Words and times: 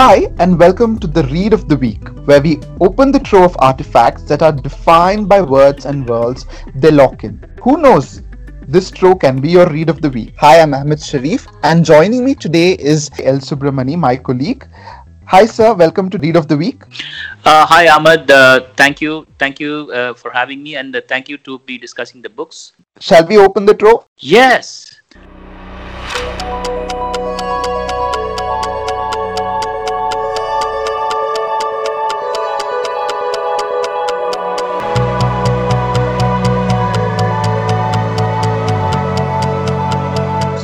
Hi, 0.00 0.32
and 0.38 0.56
welcome 0.56 0.96
to 1.00 1.08
the 1.08 1.24
Read 1.24 1.52
of 1.52 1.68
the 1.68 1.76
Week, 1.76 2.06
where 2.24 2.40
we 2.40 2.60
open 2.80 3.10
the 3.10 3.18
trove 3.18 3.46
of 3.46 3.56
artifacts 3.58 4.22
that 4.28 4.42
are 4.42 4.52
defined 4.52 5.28
by 5.28 5.42
words 5.42 5.86
and 5.86 6.08
worlds 6.08 6.46
they 6.76 6.92
lock 6.92 7.24
in. 7.24 7.44
Who 7.62 7.78
knows? 7.78 8.22
This 8.68 8.92
trove 8.92 9.18
can 9.18 9.40
be 9.40 9.48
your 9.48 9.68
read 9.68 9.88
of 9.88 10.00
the 10.00 10.08
week. 10.08 10.34
Hi, 10.36 10.60
I'm 10.60 10.72
Ahmed 10.72 11.02
Sharif, 11.02 11.48
and 11.64 11.84
joining 11.84 12.24
me 12.24 12.36
today 12.36 12.74
is 12.74 13.10
El 13.24 13.38
Subramani, 13.38 13.98
my 13.98 14.14
colleague. 14.14 14.68
Hi, 15.26 15.44
sir. 15.46 15.74
Welcome 15.74 16.10
to 16.10 16.18
Read 16.18 16.36
of 16.36 16.46
the 16.46 16.56
Week. 16.56 16.84
Uh, 17.44 17.66
hi, 17.66 17.88
Ahmed. 17.88 18.30
Uh, 18.30 18.68
thank 18.76 19.00
you, 19.00 19.26
thank 19.40 19.58
you 19.58 19.90
uh, 19.92 20.14
for 20.14 20.30
having 20.30 20.62
me, 20.62 20.76
and 20.76 20.94
uh, 20.94 21.00
thank 21.08 21.28
you 21.28 21.38
to 21.38 21.58
be 21.66 21.76
discussing 21.76 22.22
the 22.22 22.30
books. 22.30 22.72
Shall 23.00 23.26
we 23.26 23.36
open 23.36 23.66
the 23.66 23.74
trove? 23.74 24.04
Yes. 24.18 24.94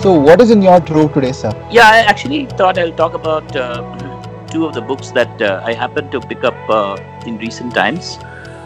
So, 0.05 0.13
what 0.13 0.39
is 0.43 0.51
in 0.51 0.61
your 0.61 0.81
trove 0.81 1.15
today, 1.15 1.33
sir? 1.33 1.51
Yeah, 1.71 1.89
I 1.89 2.01
actually 2.01 2.45
thought 2.45 2.79
I'll 2.79 2.93
talk 2.93 3.15
about 3.15 3.57
uh, 3.57 3.81
two 4.53 4.67
of 4.67 4.75
the 4.75 4.83
books 4.83 5.11
that 5.13 5.41
uh, 5.41 5.63
I 5.65 5.73
happened 5.73 6.13
to 6.13 6.21
pick 6.21 6.45
up 6.45 6.55
uh, 6.69 6.99
in 7.25 7.39
recent 7.39 7.73
times. 7.79 8.19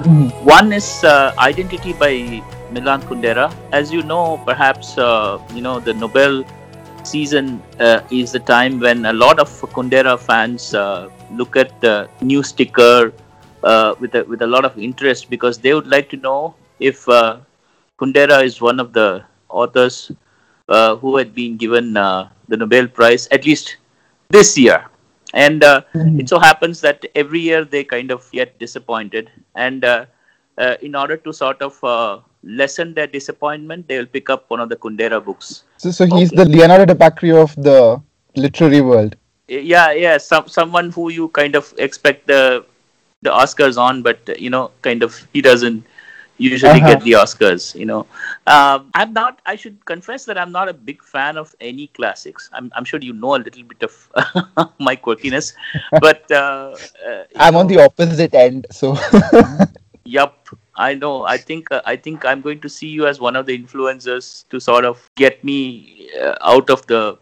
Mhm. 0.02 0.32
One 0.50 0.72
is 0.72 0.88
uh, 1.04 1.32
Identity 1.46 1.92
by 2.02 2.42
Milan 2.72 3.06
Kundera. 3.10 3.46
As 3.70 3.92
you 3.92 4.02
know, 4.02 4.24
perhaps 4.50 4.92
uh, 4.98 5.38
you 5.54 5.62
know 5.68 5.78
the 5.78 5.94
Nobel 6.02 6.42
season 7.04 7.62
uh, 7.78 8.00
is 8.10 8.32
the 8.32 8.42
time 8.52 8.80
when 8.80 9.06
a 9.06 9.16
lot 9.22 9.38
of 9.46 9.54
Kundera 9.78 10.18
fans 10.18 10.74
uh, 10.74 11.08
look 11.42 11.56
at 11.64 11.80
the 11.80 11.96
new 12.20 12.42
sticker 12.42 13.12
uh, 13.62 13.94
with 14.00 14.16
a, 14.16 14.24
with 14.24 14.42
a 14.42 14.50
lot 14.56 14.64
of 14.64 14.76
interest 14.90 15.30
because 15.30 15.58
they 15.66 15.72
would 15.72 15.86
like 15.98 16.10
to 16.16 16.16
know 16.16 16.54
if 16.80 17.08
uh, 17.08 17.36
Kundera 17.96 18.42
is 18.52 18.60
one 18.60 18.80
of 18.80 18.92
the 18.92 19.10
authors 19.48 20.10
uh, 20.68 20.96
who 20.96 21.16
had 21.16 21.34
been 21.34 21.56
given 21.56 21.96
uh, 21.96 22.28
the 22.48 22.56
Nobel 22.56 22.88
Prize 22.88 23.28
at 23.30 23.44
least 23.46 23.76
this 24.30 24.56
year. 24.58 24.84
And 25.34 25.62
uh, 25.64 25.82
Mhm. 25.94 26.20
it 26.20 26.28
so 26.28 26.38
happens 26.38 26.80
that 26.80 27.04
every 27.14 27.40
year 27.40 27.64
they 27.64 27.84
kind 27.84 28.10
of 28.10 28.30
get 28.32 28.58
disappointed. 28.58 29.30
And 29.54 29.84
uh, 29.84 30.06
uh, 30.58 30.74
in 30.80 30.94
order 30.94 31.16
to 31.16 31.32
sort 31.32 31.60
of 31.62 31.82
uh, 31.84 32.18
lessen 32.42 32.94
their 32.94 33.06
disappointment, 33.06 33.88
they 33.88 33.98
will 33.98 34.06
pick 34.06 34.30
up 34.30 34.48
one 34.48 34.60
of 34.60 34.68
the 34.68 34.76
Kundera 34.76 35.22
books. 35.24 35.64
So, 35.76 35.90
so 35.90 36.06
he's 36.06 36.32
Okay. 36.32 36.44
the 36.44 36.48
Leonardo 36.48 36.94
DiCaprio 36.94 37.42
of 37.42 37.54
the 37.56 38.00
literary 38.36 38.80
world. 38.80 39.16
Yeah, 39.48 39.92
yeah, 39.92 40.18
some 40.18 40.46
someone 40.48 40.90
who 40.90 41.08
you 41.10 41.28
kind 41.28 41.54
of 41.56 41.72
expect 41.78 42.26
the 42.26 42.64
the 43.22 43.30
Oscars 43.30 43.78
on, 43.78 44.02
but 44.02 44.28
you 44.38 44.50
know, 44.50 44.70
kind 44.82 45.02
of 45.02 45.16
he 45.32 45.40
doesn't 45.40 45.84
usually 46.38 46.80
Uh-huh. 46.80 46.88
get 46.88 47.02
the 47.02 47.12
Oscars. 47.12 47.74
You 47.74 47.86
know, 47.86 48.06
um, 48.46 48.90
I'm 48.94 49.12
not. 49.12 49.40
I 49.46 49.56
should 49.56 49.84
confess 49.84 50.24
that 50.26 50.38
I'm 50.38 50.52
not 50.52 50.68
a 50.68 50.74
big 50.74 51.02
fan 51.02 51.36
of 51.36 51.54
any 51.60 51.88
classics. 51.88 52.48
I'm 52.52 52.70
I'm 52.76 52.84
sure 52.84 53.00
you 53.00 53.12
know 53.12 53.34
a 53.36 53.42
little 53.46 53.64
bit 53.64 53.82
of 53.82 54.72
my 54.78 54.96
quirkiness, 54.96 55.52
but 56.00 56.30
uh, 56.30 56.74
uh, 57.08 57.24
I'm 57.36 57.56
on 57.56 57.66
the 57.68 57.80
opposite 57.80 58.34
end, 58.34 58.66
so. 58.70 58.96
Yup, 60.04 60.48
I 60.74 60.94
know. 60.94 61.24
I 61.24 61.36
think 61.38 61.70
uh, 61.70 61.82
I 61.84 61.96
think 61.96 62.24
I'm 62.24 62.40
going 62.40 62.60
to 62.60 62.68
see 62.68 62.88
you 62.88 63.06
as 63.06 63.20
one 63.20 63.36
of 63.36 63.46
the 63.46 63.56
influencers 63.58 64.48
to 64.48 64.58
sort 64.60 64.84
of 64.84 65.08
get 65.16 65.42
me 65.44 66.08
uh, 66.20 66.34
out 66.42 66.70
of 66.70 66.86
the 66.86 67.18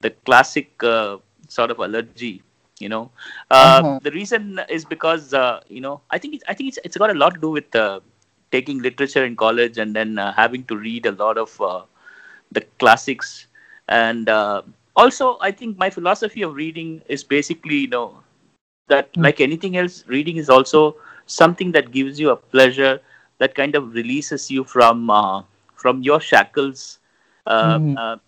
the 0.00 0.10
classic 0.10 0.82
uh, 0.82 1.16
sort 1.48 1.70
of 1.70 1.78
allergy. 1.80 2.42
You 2.78 2.88
know, 2.90 3.10
uh, 3.50 3.82
Uh-huh. 3.82 3.98
the 4.02 4.10
reason 4.10 4.60
is 4.68 4.84
because 4.84 5.32
uh, 5.32 5.60
you 5.68 5.80
know 5.80 6.00
I 6.10 6.18
think 6.18 6.34
it's, 6.34 6.44
I 6.48 6.54
think 6.54 6.68
it's 6.68 6.78
it's 6.84 6.96
got 6.96 7.10
a 7.10 7.14
lot 7.14 7.34
to 7.34 7.40
do 7.40 7.50
with 7.50 7.74
uh, 7.74 8.00
taking 8.50 8.80
literature 8.82 9.24
in 9.24 9.36
college 9.36 9.78
and 9.78 9.94
then 9.94 10.18
uh, 10.18 10.32
having 10.32 10.64
to 10.64 10.76
read 10.76 11.06
a 11.06 11.12
lot 11.12 11.38
of 11.38 11.60
uh, 11.60 11.82
the 12.52 12.60
classics. 12.78 13.46
And 13.88 14.28
uh, 14.28 14.62
also 14.96 15.38
I 15.40 15.50
think 15.52 15.78
my 15.78 15.90
philosophy 15.90 16.42
of 16.42 16.54
reading 16.54 17.02
is 17.08 17.24
basically 17.24 17.76
you 17.76 17.88
know 17.88 18.22
that 18.88 19.16
Hmm. 19.16 19.22
like 19.22 19.40
anything 19.40 19.76
else 19.76 20.04
reading 20.06 20.36
is 20.36 20.48
also 20.48 20.96
something 21.26 21.72
that 21.72 21.90
gives 21.92 22.18
you 22.20 22.30
a 22.30 22.36
pleasure 22.36 23.00
that 23.38 23.54
kind 23.54 23.74
of 23.74 23.94
releases 23.94 24.50
you 24.50 24.64
from 24.64 25.10
uh, 25.10 25.42
from 25.74 26.02
your 26.02 26.20
shackles. 26.20 26.98
Uh, 27.46 27.78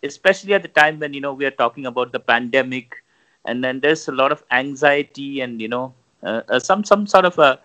especially 0.02 0.54
at 0.54 0.62
the 0.62 0.68
time 0.68 0.98
when 0.98 1.12
you 1.14 1.20
know 1.20 1.32
we 1.32 1.44
are 1.44 1.50
talking 1.62 1.86
about 1.86 2.12
the 2.12 2.18
pandemic 2.20 3.02
and 3.44 3.62
then 3.64 3.80
there's 3.80 4.08
a 4.08 4.12
lot 4.12 4.32
of 4.32 4.42
anxiety 4.50 5.40
and 5.40 5.60
you 5.60 5.68
know 5.68 5.92
uh, 6.22 6.42
uh, 6.48 6.58
some 6.58 6.84
some 6.84 7.06
sort 7.06 7.24
of 7.24 7.38
a 7.38 7.58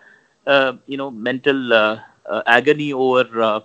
uh, 0.46 0.72
you 0.86 0.96
know 0.96 1.10
mental 1.10 1.72
agony 2.46 2.92
over 2.92 3.24
uh, 3.42 3.60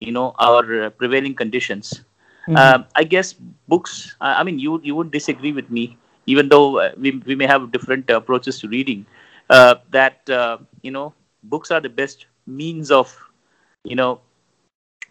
you 0.00 0.12
know 0.12 0.34
our 0.38 0.64
uh, 0.84 0.90
prevailing 0.90 1.34
conditions 1.34 2.02
Mhm. 2.46 2.56
um, 2.56 2.84
I 2.94 3.04
guess 3.04 3.32
books. 3.68 4.16
I 4.20 4.42
mean, 4.42 4.58
you 4.58 4.80
you 4.82 4.94
would 4.94 5.10
disagree 5.10 5.52
with 5.52 5.70
me, 5.70 5.96
even 6.26 6.48
though 6.48 6.78
uh, 6.78 6.90
we 6.96 7.12
we 7.26 7.34
may 7.34 7.46
have 7.46 7.70
different 7.72 8.08
approaches 8.10 8.58
to 8.60 8.68
reading. 8.68 9.06
Uh, 9.48 9.76
that 9.90 10.28
uh, 10.30 10.58
you 10.82 10.90
know, 10.90 11.12
books 11.42 11.70
are 11.70 11.80
the 11.80 11.88
best 11.88 12.26
means 12.46 12.90
of 12.90 13.12
you 13.84 13.96
know 13.96 14.20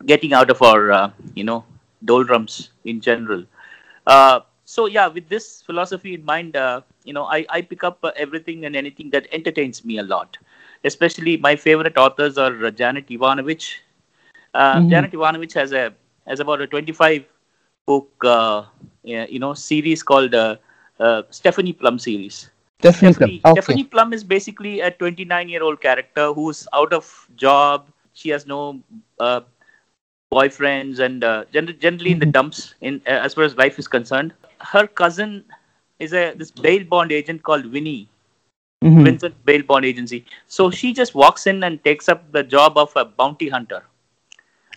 getting 0.05 0.33
out 0.33 0.49
of 0.49 0.61
our 0.61 0.91
uh, 0.91 1.11
you 1.33 1.43
know 1.43 1.63
doldrums 2.03 2.71
in 2.85 2.99
general. 3.01 3.43
Uh, 4.05 4.39
so 4.65 4.85
yeah, 4.85 5.07
with 5.07 5.27
this 5.29 5.61
philosophy 5.61 6.13
in 6.13 6.23
mind, 6.25 6.55
uh, 6.55 6.81
you 7.03 7.13
know, 7.13 7.25
I 7.25 7.45
I 7.49 7.61
pick 7.61 7.83
up 7.83 7.99
uh, 8.03 8.11
everything 8.15 8.65
and 8.65 8.75
anything 8.75 9.09
that 9.11 9.27
entertains 9.31 9.83
me 9.85 9.97
a 9.99 10.03
lot. 10.03 10.37
Especially 10.85 11.37
my 11.37 11.55
favorite 11.55 11.97
authors 11.97 12.37
are 12.37 12.65
uh, 12.67 12.71
Janet 12.71 13.07
Evanovich. 13.11 13.79
Uh, 14.53 14.81
Mhm. 14.81 14.89
Janet 14.89 15.13
Evanovich 15.13 15.53
has 15.53 15.73
a 15.73 15.93
has 16.27 16.39
about 16.39 16.61
a 16.61 16.67
25 16.67 17.25
book 17.85 18.09
uh, 18.25 18.63
yeah, 19.03 19.25
you 19.29 19.39
know 19.39 19.53
series 19.53 20.03
called 20.03 20.33
uh, 20.35 20.55
uh, 20.99 21.23
Stephanie 21.31 21.73
Plum 21.73 21.99
series. 21.99 22.49
Stephanie, 22.81 23.41
Okay. 23.45 23.45
Stephanie 23.45 23.83
Plum 23.83 24.13
is 24.13 24.23
basically 24.23 24.79
a 24.81 24.91
29 24.91 25.49
year 25.49 25.63
old 25.63 25.81
character 25.81 26.33
who's 26.33 26.67
out 26.73 26.93
of 26.93 27.27
job. 27.35 27.87
She 28.13 28.29
has 28.29 28.45
no 28.47 28.81
uh, 29.19 29.41
boyfriends 30.33 30.99
and 30.99 31.23
uh, 31.23 31.45
gen- 31.53 31.75
generally 31.79 32.11
in 32.11 32.19
the 32.19 32.25
Mhm. 32.25 32.33
dumps 32.37 32.75
in 32.81 33.01
uh, 33.07 33.11
as 33.25 33.33
far 33.33 33.43
as 33.43 33.55
life 33.57 33.79
is 33.79 33.87
concerned. 33.87 34.33
Her 34.59 34.87
cousin 34.87 35.45
is 35.99 36.13
a 36.13 36.33
this 36.35 36.51
bail 36.51 36.83
bond 36.85 37.11
agent 37.11 37.43
called 37.43 37.65
Vinnie. 37.65 38.09
Mhm. 38.85 39.03
Vincent 39.03 39.35
Bail 39.45 39.63
Bond 39.63 39.85
Agency. 39.85 40.25
So 40.47 40.69
she 40.71 40.93
just 40.93 41.15
walks 41.15 41.47
in 41.47 41.63
and 41.63 41.83
takes 41.83 42.09
up 42.09 42.31
the 42.31 42.43
job 42.43 42.77
of 42.77 42.91
a 42.95 43.05
bounty 43.05 43.49
hunter. 43.49 43.83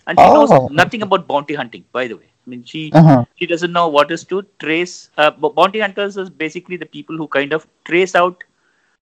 And 0.07 0.19
she 0.19 0.25
Oh. 0.25 0.33
knows 0.33 0.51
nothing 0.69 1.01
about 1.03 1.27
bounty 1.27 1.53
hunting, 1.55 1.85
by 1.91 2.07
the 2.07 2.17
way. 2.17 2.29
I 2.45 2.49
mean, 2.49 2.63
she 2.71 2.81
Uh-huh. 2.93 3.25
she 3.39 3.45
doesn't 3.51 3.71
know 3.77 3.87
what 3.87 4.11
is 4.11 4.23
to 4.31 4.43
trace. 4.63 4.95
Uh, 5.17 5.31
bounty 5.31 5.79
hunters 5.79 6.17
is 6.17 6.29
basically 6.29 6.77
the 6.77 6.85
people 6.97 7.17
who 7.17 7.27
kind 7.27 7.53
of 7.53 7.67
trace 7.85 8.15
out 8.15 8.43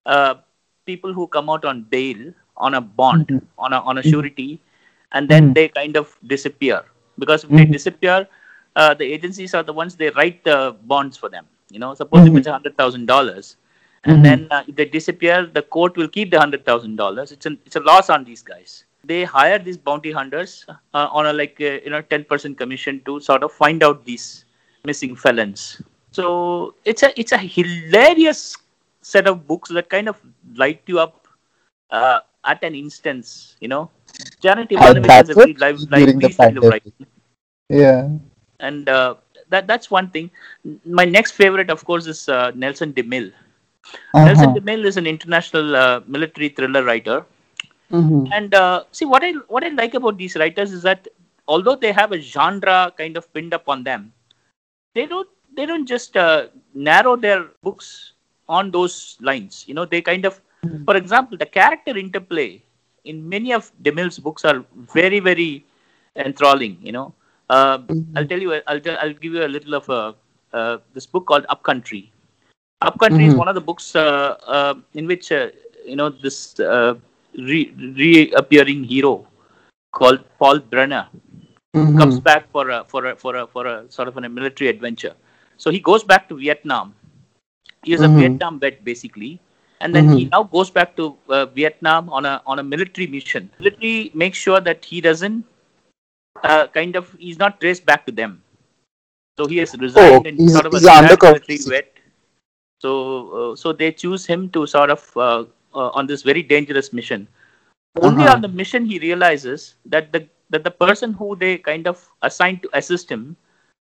uh, 0.05 0.35
people 0.85 1.13
who 1.13 1.27
come 1.27 1.49
out 1.49 1.65
on 1.65 1.81
bail 1.83 2.19
on 2.57 2.73
a 2.73 2.81
bond, 2.81 3.27
Mhm. 3.27 3.41
on 3.57 3.73
a 3.73 3.79
on 3.91 3.97
a 3.97 4.03
Mhm. 4.03 4.09
surety, 4.09 4.59
and 5.11 5.29
then 5.33 5.49
Mhm. 5.49 5.53
they 5.57 5.67
kind 5.67 5.97
of 6.01 6.15
disappear. 6.33 6.77
Because 7.23 7.43
if 7.43 7.51
they 7.59 7.65
Mhm. 7.65 7.71
disappear, 7.77 8.27
uh, 8.75 8.93
the 8.93 9.05
agencies 9.17 9.53
are 9.53 9.63
the 9.63 9.73
ones 9.81 9.95
they 9.95 10.09
write 10.11 10.43
the 10.43 10.75
bonds 10.93 11.17
for 11.17 11.29
them. 11.29 11.45
You 11.71 11.79
know, 11.79 11.93
suppose 11.93 12.25
if 12.25 12.33
Mhm. 12.33 12.39
it's 12.41 12.47
a 12.47 12.53
hundred 12.57 12.77
thousand 12.77 13.05
dollars, 13.13 13.57
and 14.07 14.23
Mhm. 14.23 14.25
then 14.25 14.47
uh, 14.51 14.63
if 14.67 14.75
they 14.75 14.85
disappear, 14.85 15.45
the 15.45 15.61
court 15.61 15.97
will 15.97 16.07
keep 16.07 16.31
the 16.31 16.39
hundred 16.39 16.65
thousand 16.65 16.95
dollars. 16.97 17.31
It's 17.31 17.45
an 17.45 17.59
it's 17.65 17.75
a 17.75 17.79
loss 17.81 18.09
on 18.09 18.23
these 18.25 18.41
guys. 18.43 18.85
They 19.03 19.23
hire 19.25 19.59
these 19.59 19.77
bounty 19.77 20.11
hunters 20.11 20.65
uh, 20.93 21.07
on 21.11 21.25
a 21.27 21.33
like 21.33 21.57
uh, 21.61 21.79
you 21.85 21.91
know 21.91 22.01
ten 22.01 22.23
percent 22.25 22.57
commission 22.57 23.01
to 23.05 23.19
sort 23.19 23.43
of 23.43 23.51
find 23.51 23.83
out 23.83 24.05
these 24.05 24.45
missing 24.85 25.15
felons. 25.15 25.81
So 26.11 26.75
it's 26.85 27.03
a 27.03 27.11
it's 27.19 27.31
a 27.31 27.37
hilarious 27.37 28.55
set 29.01 29.27
of 29.27 29.47
books 29.47 29.69
that 29.69 29.89
kind 29.89 30.07
of 30.09 30.21
light 30.55 30.81
you 30.87 30.99
up 30.99 31.27
uh, 31.91 32.19
at 32.45 32.63
an 32.63 32.75
instance. 32.75 33.55
You 33.59 33.67
know, 33.69 33.89
Janet 34.41 34.71
Evanovich 34.71 35.13
has 35.15 35.29
a 35.29 35.35
very 35.35 35.53
live, 35.53 35.81
lively 35.89 36.31
style 36.31 36.57
of 36.57 36.67
writing 36.67 37.07
Yeah. 37.69 38.09
and 38.59 38.87
uh, 38.89 39.15
that 39.49 39.67
that's 39.67 39.89
one 39.91 40.09
thing. 40.09 40.29
My 40.85 41.05
next 41.05 41.31
favorite, 41.31 41.69
of 41.69 41.85
course, 41.85 42.07
is 42.07 42.27
uh, 42.29 42.51
Nelson 42.55 42.93
DeMille. 42.93 43.31
Nelson 44.15 44.49
Uh-huh. 44.49 44.59
DeMille 44.59 44.85
is 44.85 44.97
an 44.97 45.07
international 45.07 45.75
uh, 45.75 46.01
military 46.07 46.49
thriller 46.49 46.83
writer, 46.83 47.25
Mhm. 47.91 48.27
and 48.37 48.53
uh, 48.53 48.83
see 48.91 49.05
what 49.05 49.23
I 49.23 49.31
what 49.55 49.63
I 49.63 49.69
like 49.69 49.93
about 49.93 50.17
these 50.17 50.35
writers 50.35 50.71
is 50.73 50.83
that 50.83 51.07
although 51.47 51.75
they 51.75 51.91
have 51.91 52.11
a 52.11 52.19
genre 52.19 52.91
kind 52.97 53.17
of 53.17 53.31
pinned 53.33 53.53
up 53.53 53.67
on 53.69 53.83
them, 53.83 54.11
they 54.95 55.05
don't 55.05 55.29
they 55.55 55.65
don't 55.65 55.85
just 55.85 56.17
uh, 56.17 56.47
narrow 56.73 57.15
their 57.15 57.45
books 57.63 58.13
on 58.49 58.71
those 58.71 59.17
lines. 59.21 59.65
You 59.67 59.73
know, 59.75 59.85
they 59.85 60.01
kind 60.01 60.25
of, 60.25 60.41
Mhm. 60.65 60.83
for 60.85 60.95
example, 60.95 61.37
the 61.37 61.45
character 61.59 61.97
interplay 61.97 62.61
in 63.03 63.27
many 63.29 63.53
of 63.53 63.71
DeMille's 63.83 64.19
books 64.19 64.45
are 64.45 64.59
very 64.99 65.19
very 65.19 65.65
enthralling. 66.15 66.77
You 66.81 66.93
know, 66.97 67.07
uh, 67.49 67.77
Mhm. 67.79 68.17
I'll 68.17 68.27
tell 68.33 68.41
you. 68.47 68.61
I'll 68.67 68.79
tell, 68.87 68.97
I'll 69.01 69.17
give 69.25 69.33
you 69.33 69.43
a 69.45 69.51
little 69.57 69.75
of 69.81 69.89
a 69.89 70.01
uh, 70.53 70.77
this 70.93 71.05
book 71.05 71.25
called 71.27 71.45
Upcountry. 71.49 72.03
Upcountry 72.81 73.19
mm-hmm. 73.19 73.29
is 73.29 73.35
one 73.35 73.47
of 73.47 73.55
the 73.55 73.61
books 73.61 73.95
uh, 73.95 74.37
uh, 74.45 74.75
in 74.93 75.07
which 75.07 75.31
uh, 75.31 75.49
you 75.85 75.95
know 75.95 76.09
this 76.09 76.59
uh, 76.59 76.93
re- 77.35 77.73
reappearing 77.97 78.83
hero 78.83 79.25
called 79.93 80.23
Paul 80.37 80.59
Brenner 80.59 81.07
mm-hmm. 81.75 81.97
comes 81.97 82.19
back 82.19 82.51
for 82.51 82.69
a 82.69 82.83
for 82.85 83.07
a 83.07 83.15
for 83.15 83.35
a 83.35 83.47
for 83.47 83.65
a 83.65 83.89
sort 83.89 84.07
of 84.07 84.17
a 84.17 84.29
military 84.29 84.69
adventure. 84.69 85.15
So 85.57 85.71
he 85.71 85.79
goes 85.79 86.03
back 86.03 86.29
to 86.29 86.37
Vietnam. 86.37 86.93
He 87.83 87.93
is 87.93 88.01
mm-hmm. 88.01 88.15
a 88.15 88.19
Vietnam 88.19 88.59
vet 88.59 88.83
basically, 88.83 89.39
and 89.81 89.95
then 89.95 90.09
he 90.11 90.25
mm-hmm. 90.25 90.29
now 90.29 90.43
goes 90.43 90.69
back 90.69 90.95
to 90.97 91.17
uh, 91.29 91.47
Vietnam 91.47 92.11
on 92.11 92.25
a 92.25 92.43
on 92.45 92.59
a 92.59 92.63
military 92.63 93.07
mission. 93.07 93.49
Military 93.57 94.11
makes 94.13 94.37
sure 94.37 94.61
that 94.61 94.85
he 94.85 95.01
doesn't 95.01 95.43
uh, 96.43 96.67
kind 96.67 96.95
of 96.95 97.15
he's 97.17 97.39
not 97.39 97.59
traced 97.59 97.87
back 97.87 98.05
to 98.05 98.11
them. 98.11 98.43
So 99.37 99.47
he 99.47 99.57
has 99.57 99.75
resigned 99.77 100.25
oh, 100.25 100.29
and 100.29 100.51
sort 100.51 100.67
of 100.67 100.73
a 100.73 100.81
military 100.81 101.57
vet. 101.57 101.96
So 102.79 103.51
uh, 103.51 103.55
so 103.55 103.73
they 103.73 103.91
choose 103.91 104.25
him 104.25 104.49
to 104.51 104.67
sort 104.67 104.89
of 104.89 105.11
uh, 105.17 105.43
uh, 105.73 105.89
on 105.89 106.07
this 106.07 106.23
very 106.23 106.43
dangerous 106.43 106.93
mission. 106.93 107.27
Only 108.01 108.25
uh-huh. 108.25 108.35
on 108.35 108.41
the 108.41 108.47
mission 108.47 108.85
he 108.85 108.99
realizes 108.99 109.75
that 109.85 110.11
the 110.11 110.27
that 110.49 110.63
the 110.63 110.71
person 110.71 111.13
who 111.13 111.35
they 111.35 111.57
kind 111.57 111.87
of 111.87 112.07
assigned 112.21 112.61
to 112.63 112.69
assist 112.73 113.11
him 113.11 113.35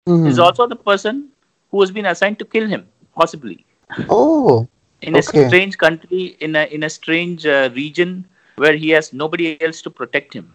mm-hmm. 0.09 0.27
is 0.27 0.39
also 0.39 0.67
the 0.67 0.77
person 0.77 1.29
who 1.71 1.81
has 1.81 1.91
been 1.91 2.07
assigned 2.07 2.39
to 2.39 2.45
kill 2.45 2.67
him, 2.67 2.87
possibly. 3.15 3.65
Oh. 4.09 4.69
in 5.03 5.17
okay. 5.17 5.45
a 5.45 5.49
strange 5.49 5.77
country, 5.79 6.37
in 6.41 6.57
a 6.57 6.65
in 6.67 6.85
a 6.85 6.91
strange 6.91 7.47
uh, 7.47 7.71
region 7.75 8.25
where 8.57 8.77
he 8.77 8.91
has 8.91 9.13
nobody 9.13 9.61
else 9.61 9.83
to 9.83 9.91
protect 9.91 10.33
him. 10.33 10.53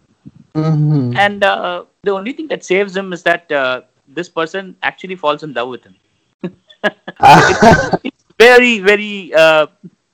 Mm-hmm. 0.56 1.18
And 1.18 1.44
uh, 1.44 1.86
the 2.04 2.12
only 2.12 2.34
thing 2.34 2.48
that 2.48 2.63
saves 2.63 2.95
him 2.95 3.13
is 3.13 3.24
that 3.24 3.51
uh, 3.51 3.81
this 4.07 4.30
person 4.30 4.75
actually 4.81 5.16
falls 5.16 5.44
in 5.44 5.54
love 5.54 5.69
with 5.69 5.84
him. 5.84 5.95
it's, 8.04 8.17
very, 8.39 8.80
very, 8.80 9.34
uh, 9.34 9.68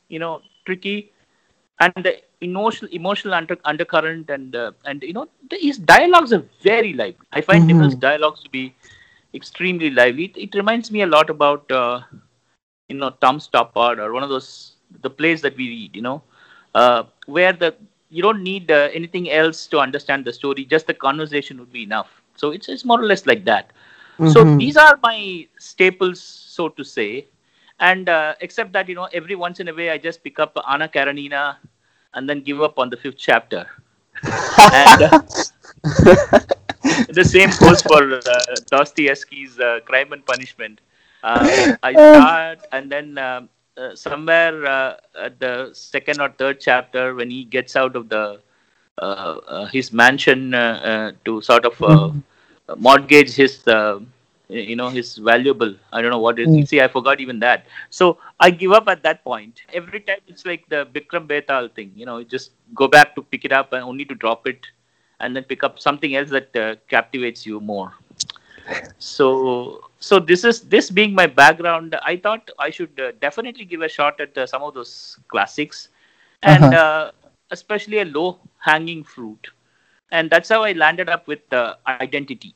you 0.10 0.20
know, 0.20 0.42
tricky, 0.66 1.12
and 1.80 1.94
the 2.04 2.22
emotional, 2.42 2.92
emotional 2.92 3.34
under, 3.34 3.58
undercurrent, 3.66 4.30
and 4.30 4.56
uh, 4.56 4.72
and 4.86 5.02
you 5.04 5.14
know, 5.14 5.28
the, 5.50 5.58
his 5.58 5.78
dialogues 5.78 6.34
are 6.34 6.44
very 6.62 6.94
lively. 6.94 7.28
I 7.32 7.42
find 7.42 7.70
mm 7.70 8.00
dialogues 8.00 8.44
to 8.44 8.50
be 8.50 8.76
extremely 9.34 9.90
lively. 9.90 10.26
It, 10.26 10.38
it, 10.38 10.56
reminds 10.56 10.92
me 10.92 11.02
a 11.02 11.08
lot 11.08 11.30
about, 11.30 11.72
uh, 11.72 12.02
you 12.90 12.98
know, 12.98 13.10
Tom 13.10 13.40
Stoppard 13.40 13.98
or 13.98 14.14
one 14.14 14.24
of 14.24 14.30
those 14.30 14.76
the 15.02 15.10
plays 15.10 15.42
that 15.42 15.58
we 15.58 15.68
read. 15.70 15.96
You 15.96 16.02
know, 16.02 16.24
uh, 16.76 17.04
where 17.26 17.54
the 17.54 17.76
you 18.10 18.22
don't 18.22 18.44
need 18.44 18.72
uh, 18.72 18.90
anything 18.94 19.32
else 19.32 19.68
to 19.68 19.80
understand 19.80 20.26
the 20.26 20.34
story. 20.34 20.66
Just 20.66 20.88
the 20.88 20.94
conversation 20.94 21.60
would 21.60 21.74
be 21.74 21.84
enough. 21.84 22.22
So 22.36 22.52
it's 22.52 22.70
it's 22.70 22.86
more 22.86 23.00
or 23.02 23.06
less 23.06 23.26
like 23.26 23.46
that. 23.46 23.72
Mm-hmm. 24.20 24.30
So 24.30 24.58
these 24.58 24.78
are 24.78 25.00
my 25.02 25.48
staples, 25.58 26.22
so 26.22 26.70
to 26.70 26.84
say. 26.84 27.28
And 27.80 28.08
uh, 28.08 28.36
except 28.42 28.74
that 28.74 28.88
you 28.88 28.96
know, 28.96 29.10
every 29.14 29.36
once 29.36 29.60
in 29.60 29.68
a 29.68 29.74
way, 29.74 29.90
I 29.90 29.98
just 29.98 30.24
pick 30.24 30.40
up 30.40 30.58
Anna 30.68 30.88
Karenina, 30.88 31.58
and 32.14 32.30
then 32.30 32.42
give 32.42 32.62
up 32.62 32.80
on 32.80 32.90
the 32.90 32.98
fifth 32.98 33.18
chapter. 33.18 33.68
and 34.24 35.02
uh, 35.02 35.22
the 37.10 37.24
same 37.26 37.50
goes 37.60 37.82
for 37.82 38.16
uh, 38.16 38.56
Dostoevsky's 38.72 39.60
uh, 39.60 39.80
Crime 39.86 40.14
and 40.14 40.26
Punishment. 40.26 40.82
Uh, 41.24 41.76
I 41.84 41.94
start 41.94 42.60
and 42.72 42.92
then 42.92 43.18
um, 43.18 43.50
uh, 43.78 43.96
somewhere 43.96 44.66
uh, 44.66 44.98
at 45.20 45.40
the 45.40 45.72
second 45.74 46.22
or 46.22 46.30
third 46.30 46.60
chapter 46.60 47.16
when 47.16 47.30
he 47.30 47.44
gets 47.44 47.76
out 47.76 47.96
of 47.96 48.10
the 48.10 48.40
uh, 49.02 49.06
uh 49.48 49.66
his 49.68 49.92
mansion 49.92 50.54
uh, 50.54 51.12
to 51.26 51.42
sort 51.42 51.66
of 51.66 51.76
mm-hmm. 51.78 52.20
mortgage 52.78 53.34
his 53.34 53.64
you 54.54 54.76
know 54.76 54.90
his 54.90 55.18
valuable. 55.18 55.76
I 55.92 56.02
don't 56.02 56.12
know 56.12 56.20
what 56.20 56.40
is. 56.40 56.48
Mm. 56.48 56.68
see 56.68 56.82
i 56.82 56.88
forgot 56.88 57.20
even 57.20 57.40
that. 57.40 57.66
So 57.90 58.18
i 58.40 58.50
give 58.50 58.72
up 58.72 58.88
at 58.88 59.04
that 59.04 59.24
point. 59.24 59.62
Every 59.74 60.00
time 60.00 60.20
it's 60.28 60.46
like 60.46 60.68
the 60.70 60.86
bikram 60.94 61.28
betal 61.28 61.74
thing 61.74 61.92
you 61.96 62.06
know 62.06 62.24
just 62.24 62.52
go 62.74 62.88
back 62.88 63.16
to 63.16 63.22
pick 63.22 63.46
it 63.46 63.52
up 63.52 63.74
and 63.74 63.84
only 63.84 64.06
to 64.06 64.16
drop 64.16 64.48
it 64.48 64.68
and 65.20 65.36
then 65.36 65.44
pick 65.44 65.64
up 65.64 65.80
something 65.80 66.16
else 66.16 66.30
that 66.30 66.56
uh, 66.56 66.76
captivates 66.88 67.46
you 67.46 67.60
more. 67.60 67.94
So 69.00 69.90
so 70.00 70.20
this 70.20 70.44
is 70.44 70.62
this 70.62 70.90
being 70.92 71.14
my 71.16 71.26
background 71.28 71.96
i 72.04 72.16
thought 72.18 72.50
i 72.60 72.70
should 72.70 73.00
uh, 73.00 73.12
definitely 73.22 73.66
give 73.66 73.82
a 73.82 73.88
shot 73.88 74.20
at 74.20 74.38
uh, 74.38 74.46
some 74.46 74.62
of 74.62 74.74
those 74.74 75.18
classics. 75.28 75.90
And 76.44 76.64
uh-huh. 76.64 76.86
Uh, 76.86 77.12
especially 77.52 78.00
a 78.00 78.06
low 78.06 78.40
hanging 78.58 79.04
fruit. 79.04 79.48
And 80.12 80.30
that's 80.30 80.50
how 80.50 80.64
i 80.64 80.74
landed 80.74 81.10
up 81.10 81.28
with 81.28 81.54
uh, 81.54 81.76
identity 81.88 82.54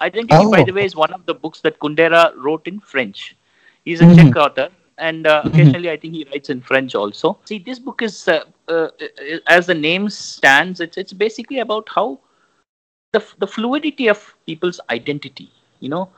identity 0.00 0.44
oh. 0.44 0.50
by 0.50 0.62
the 0.62 0.72
way 0.72 0.84
is 0.84 0.96
one 0.96 1.12
of 1.12 1.24
the 1.26 1.34
books 1.34 1.60
that 1.60 1.78
kundera 1.78 2.32
wrote 2.36 2.66
in 2.66 2.80
french 2.80 3.36
he's 3.84 4.00
a 4.00 4.04
mm-hmm. 4.04 4.28
czech 4.28 4.36
author 4.36 4.68
and 4.98 5.26
uh, 5.26 5.38
mm-hmm. 5.38 5.48
occasionally 5.48 5.90
i 5.90 5.96
think 5.96 6.14
he 6.14 6.24
writes 6.30 6.50
in 6.50 6.60
french 6.60 6.94
also 6.94 7.38
see 7.44 7.58
this 7.58 7.78
book 7.78 8.02
is 8.02 8.28
uh, 8.28 8.88
as 9.46 9.66
the 9.66 9.74
name 9.74 10.08
stands 10.08 10.80
it's 10.80 10.96
it's 10.96 11.12
basically 11.12 11.60
about 11.60 11.88
how 11.94 12.18
the, 13.12 13.22
the 13.38 13.46
fluidity 13.46 14.08
of 14.08 14.34
people's 14.46 14.80
identity 14.90 15.50
you 15.80 15.88
know 15.88 16.08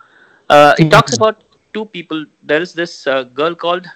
uh, 0.51 0.75
it 0.79 0.91
talks 0.91 1.13
mm-hmm. 1.13 1.23
about 1.23 1.45
two 1.73 1.85
people 1.87 2.25
there 2.43 2.61
is 2.61 2.73
this 2.73 3.07
uh, 3.07 3.25
girl 3.25 3.55
called 3.55 3.87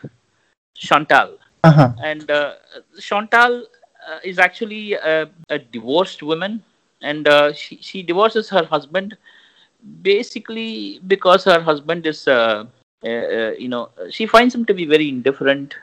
chantal 0.75 1.37
uh-huh. 1.65 1.93
and 2.03 2.31
uh, 2.31 2.55
chantal 2.99 3.65
uh, 4.09 4.19
is 4.25 4.39
actually 4.39 4.95
a, 4.95 5.29
a, 5.49 5.59
divorced 5.59 6.23
woman 6.23 6.63
and 7.03 7.29
uh, 7.29 7.53
she, 7.53 7.79
she 7.81 8.03
divorces 8.03 8.49
her 8.49 8.65
husband 8.65 9.17
basically 10.03 11.01
because 11.07 11.45
her 11.45 11.61
husband 11.61 12.07
is 12.07 12.27
uh, 12.29 12.65
you 13.05 13.69
know 13.69 13.91
she 14.11 14.27
finds 14.27 14.55
him 14.55 14.65
to 14.65 14.75
be 14.75 14.85
very 14.85 15.09
indifferent 15.09 15.75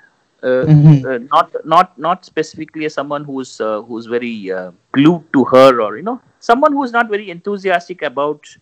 mm-hmm. 0.44 1.26
not 1.28 1.52
not 1.66 1.98
not 1.98 2.26
specifically 2.26 2.86
as 2.86 2.94
someone 2.94 3.24
who's 3.24 3.58
who's 3.88 4.06
very 4.06 4.52
glued 4.92 5.24
to 5.34 5.44
her 5.46 5.82
or 5.82 5.98
you 5.98 6.04
know 6.04 6.20
someone 6.40 6.74
who's 6.74 6.92
not 6.92 7.10
very 7.10 7.30
enthusiastic 7.30 8.02
about 8.02 8.56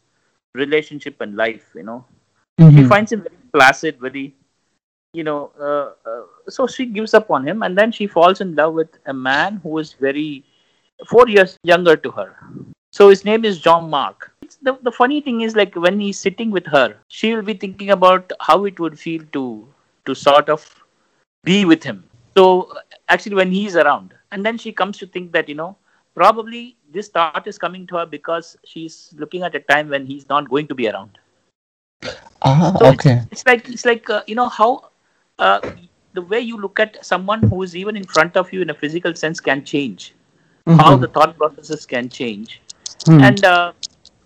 relationship 0.56 1.20
and 1.22 1.36
life 1.36 1.66
you 1.76 1.84
know 1.84 2.06
mm-hmm. 2.60 2.78
she 2.78 2.84
finds 2.84 3.12
him 3.12 3.22
very 3.22 3.36
placid 3.52 4.00
very 4.00 4.34
you 5.14 5.24
know 5.24 5.52
uh, 5.60 6.10
uh, 6.10 6.24
so 6.50 6.68
she 6.68 6.86
gives 6.86 7.14
up 7.14 7.30
on 7.30 7.48
him 7.48 7.64
and 7.64 7.78
then 7.78 7.92
she 7.92 8.08
falls 8.08 8.42
in 8.42 8.56
love 8.56 8.74
with 8.74 8.90
a 9.06 9.14
man 9.14 9.60
who 9.64 9.78
is 9.78 9.94
very 9.94 10.44
four 11.08 11.28
years 11.28 11.58
younger 11.64 11.96
to 11.96 12.12
her 12.12 12.36
so 12.92 13.10
his 13.10 13.24
name 13.26 13.46
is 13.46 13.60
jean 13.60 13.90
marc 13.90 14.32
the, 14.64 14.78
the 14.82 14.92
funny 14.92 15.22
thing 15.22 15.42
is 15.42 15.56
like 15.56 15.76
when 15.76 16.00
he's 16.00 16.20
sitting 16.20 16.50
with 16.50 16.66
her 16.66 16.96
she 17.08 17.36
will 17.36 17.44
be 17.44 17.54
thinking 17.54 17.92
about 17.92 18.32
how 18.40 18.66
it 18.66 18.80
would 18.80 18.98
feel 18.98 19.22
to 19.32 19.68
to 20.06 20.16
sort 20.16 20.50
of 20.50 20.84
be 21.44 21.66
with 21.66 21.84
him 21.84 22.04
so 22.38 22.74
actually 23.10 23.36
when 23.36 23.52
he's 23.52 23.76
around 23.76 24.14
and 24.32 24.46
then 24.46 24.58
she 24.58 24.72
comes 24.72 24.98
to 24.98 25.08
think 25.08 25.32
that 25.32 25.48
you 25.48 25.56
know 25.56 25.76
probably 26.16 26.76
this 26.92 27.10
thought 27.10 27.48
is 27.48 27.58
coming 27.58 27.88
to 27.88 27.98
her 27.98 28.06
because 28.06 28.58
she's 28.64 29.14
looking 29.18 29.44
at 29.44 29.56
a 29.56 29.60
time 29.60 29.90
when 29.90 30.06
he's 30.06 30.28
not 30.30 30.50
going 30.50 30.68
to 30.68 30.76
be 30.76 30.88
around. 30.88 31.18
Uh, 32.42 32.78
so 32.78 32.86
okay. 32.88 33.22
It's, 33.32 33.42
it's, 33.42 33.46
like 33.46 33.70
it's 33.70 33.86
like 33.86 34.10
uh, 34.10 34.24
you 34.28 34.36
know 34.36 34.50
how 34.50 34.90
uh, 35.40 35.60
the 36.14 36.22
way 36.22 36.40
you 36.40 36.58
look 36.58 36.80
at 36.80 37.04
someone 37.06 37.42
who 37.44 37.64
is 37.64 37.76
even 37.76 37.96
in 37.96 38.04
front 38.04 38.38
of 38.38 38.52
you 38.54 38.62
in 38.62 38.70
a 38.70 38.74
physical 38.74 39.16
sense 39.16 39.40
can 39.40 39.64
change. 39.64 40.14
Mm-hmm. 40.68 40.80
How 40.80 40.96
the 40.96 41.08
thought 41.08 41.38
processes 41.38 41.86
can 41.86 42.10
change. 42.10 42.62
Mm. 43.06 43.22
And 43.22 43.46
uh, 43.46 43.74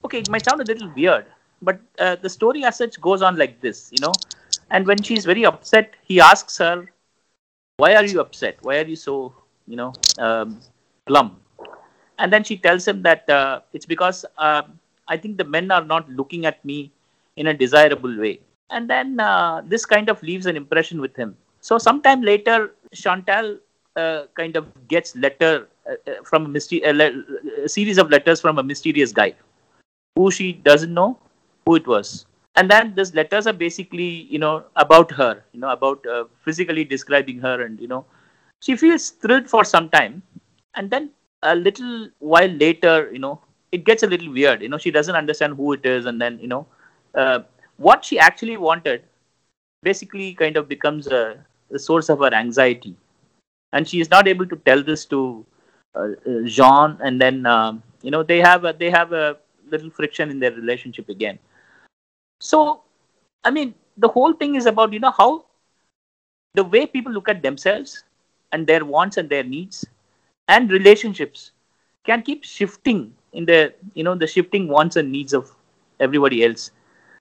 okay, 0.07 0.19
it 0.19 0.29
might 0.29 0.45
sound 0.49 0.61
a 0.61 0.67
little 0.71 0.91
weird, 0.95 1.25
but 1.61 1.79
uh, 1.99 2.15
the 2.15 2.29
story 2.29 2.63
as 2.63 2.77
such 2.83 2.99
goes 3.01 3.21
on 3.21 3.37
like 3.37 3.59
this, 3.61 3.89
you 3.91 3.99
know. 4.01 4.13
And 4.69 4.85
when 4.85 5.01
she's 5.01 5.25
very 5.25 5.45
upset, 5.45 5.95
he 6.03 6.19
asks 6.19 6.57
her, 6.65 6.75
"Why 7.77 7.95
are 7.95 8.05
you 8.05 8.21
upset? 8.27 8.63
Why 8.69 8.79
are 8.83 8.87
you 8.93 8.95
so, 9.07 9.33
you 9.67 9.77
know, 9.83 9.91
um, 10.17 10.59
glum?" 11.05 11.35
and 12.19 12.33
then 12.33 12.43
she 12.43 12.57
tells 12.57 12.87
him 12.87 13.01
that 13.03 13.29
uh, 13.29 13.61
it's 13.73 13.85
because 13.85 14.25
uh, 14.37 14.63
I 15.07 15.17
think 15.17 15.37
the 15.37 15.43
men 15.43 15.71
are 15.71 15.83
not 15.83 16.09
looking 16.09 16.45
at 16.45 16.63
me 16.65 16.91
in 17.35 17.47
a 17.47 17.53
desirable 17.53 18.17
way. 18.19 18.39
And 18.69 18.89
then 18.89 19.19
uh, 19.19 19.61
this 19.65 19.85
kind 19.85 20.09
of 20.09 20.21
leaves 20.23 20.45
an 20.45 20.55
impression 20.57 20.99
with 20.99 21.15
him. 21.15 21.35
So 21.61 21.77
sometime 21.77 22.21
later, 22.21 22.73
Chantal 22.93 23.57
uh, 23.95 24.23
kind 24.33 24.55
of 24.55 24.65
gets 24.87 25.15
letter 25.15 25.67
uh, 25.89 26.13
from 26.23 26.45
a, 26.45 26.49
mystery, 26.49 26.81
a 26.81 27.69
series 27.69 27.97
of 27.97 28.09
letters 28.09 28.41
from 28.41 28.57
a 28.57 28.63
mysterious 28.63 29.11
guy 29.11 29.35
who 30.17 30.31
she 30.31 30.53
doesn't 30.53 30.93
know 30.93 31.17
who 31.65 31.75
it 31.75 31.88
was. 31.88 32.25
And 32.55 32.69
then 32.71 32.93
these 32.95 33.13
letters 33.13 33.45
are 33.45 33.53
basically, 33.53 34.09
you 34.36 34.39
know, 34.39 34.65
about 34.75 35.12
her, 35.12 35.43
you 35.53 35.59
know, 35.59 35.69
about 35.69 36.05
physically 36.43 36.83
describing 36.83 37.39
her, 37.39 37.62
and 37.62 37.79
you 37.79 37.88
know, 37.88 38.05
she 38.62 38.75
feels 38.75 39.09
thrilled 39.12 39.47
for 39.47 39.63
some 39.63 39.89
time, 39.89 40.24
and 40.75 40.89
then 40.89 41.12
a 41.43 41.55
little 41.55 42.09
while 42.19 42.50
later, 42.50 43.12
you 43.13 43.19
know, 43.19 43.39
it 43.71 43.83
gets 43.83 44.03
a 44.03 44.07
little 44.07 44.31
weird. 44.31 44.62
You 44.62 44.69
know, 44.69 44.77
she 44.77 44.91
doesn't 44.91 45.15
understand 45.15 45.55
who 45.55 45.74
it 45.74 45.86
is, 45.86 46.07
and 46.07 46.19
then 46.19 46.39
you 46.39 46.47
know, 46.47 46.65
uh, 47.13 47.39
what 47.77 48.03
she 48.03 48.17
actually 48.19 48.57
wanted 48.57 49.03
basically 49.83 50.33
kind 50.33 50.57
of 50.57 50.67
becomes 50.67 51.07
a, 51.07 51.38
a, 51.71 51.77
source 51.79 52.09
of 52.09 52.19
her 52.19 52.33
anxiety, 52.33 52.95
and 53.74 53.88
she 53.88 54.01
is 54.01 54.09
not 54.09 54.27
able 54.27 54.47
to 54.47 54.55
tell 54.65 54.81
this 54.81 55.05
to 55.05 55.45
uh, 55.95 56.07
uh, 56.25 56.41
Jean, 56.45 56.97
and 57.01 57.21
then 57.21 57.45
um, 57.45 57.83
you 58.01 58.09
know 58.09 58.24
they 58.24 58.39
have 58.39 58.65
a, 58.65 58.74
they 58.74 58.89
have 58.89 59.13
a 59.13 59.38
little 59.69 59.89
friction 59.89 60.29
in 60.29 60.39
their 60.39 60.51
relationship 60.51 61.09
again. 61.09 61.39
So, 62.39 62.81
I 63.43 63.51
mean, 63.51 63.74
the 63.97 64.07
whole 64.09 64.33
thing 64.33 64.55
is 64.55 64.65
about 64.65 64.93
you 64.93 65.00
know 65.00 65.12
how 65.12 65.45
the 66.53 66.63
way 66.63 66.86
people 66.86 67.12
look 67.12 67.29
at 67.29 67.41
themselves 67.41 68.03
and 68.51 68.65
their 68.67 68.83
wants 68.86 69.17
and 69.17 69.29
their 69.29 69.43
needs 69.43 69.86
and 70.47 70.71
relationships 70.71 71.51
can 72.05 72.21
keep 72.21 72.43
shifting 72.43 73.13
in 73.33 73.45
the 73.45 73.74
you 73.93 74.03
know 74.03 74.15
the 74.15 74.27
shifting 74.27 74.67
wants 74.67 74.95
and 74.95 75.12
needs 75.12 75.33
of 75.33 75.51
everybody 76.00 76.43
else 76.45 76.71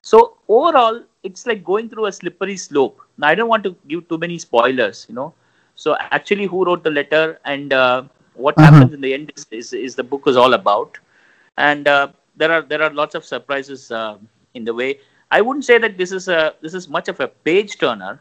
so 0.03 0.37
overall 0.49 1.03
it's 1.23 1.47
like 1.47 1.65
going 1.65 1.89
through 1.89 2.07
a 2.07 2.13
slippery 2.13 2.57
slope 2.57 3.01
now 3.19 3.29
i 3.29 3.35
don't 3.35 3.49
want 3.49 3.65
to 3.65 3.75
give 3.89 4.07
too 4.09 4.19
many 4.19 4.39
spoilers 4.39 5.07
you 5.09 5.15
know 5.15 5.33
so 5.75 5.97
actually 6.11 6.47
who 6.47 6.65
wrote 6.65 6.83
the 6.83 6.91
letter 6.91 7.39
and 7.45 7.73
uh, 7.73 8.03
what 8.35 8.59
Uh-huh. 8.59 8.87
happens 8.87 8.93
in 8.93 9.01
the 9.01 9.13
end 9.15 9.33
is, 9.37 9.47
is, 9.51 9.73
is 9.73 9.95
the 9.97 10.05
book 10.05 10.23
is 10.27 10.37
all 10.37 10.55
about 10.55 10.99
and 11.57 11.89
uh, 11.89 12.09
there 12.37 12.53
are 12.53 12.63
there 12.63 12.83
are 12.83 12.91
lots 12.91 13.15
of 13.15 13.25
surprises 13.25 13.91
uh, 13.91 14.19
in 14.55 14.65
the 14.65 14.75
way. 14.75 15.01
I 15.31 15.41
wouldn't 15.41 15.65
say 15.65 15.79
that 15.79 15.99
this 15.99 16.13
is 16.13 16.29
a 16.29 16.55
this 16.61 16.75
is 16.75 16.89
much 16.89 17.09
of 17.09 17.21
a 17.21 17.29
page 17.29 17.79
turner 17.79 18.21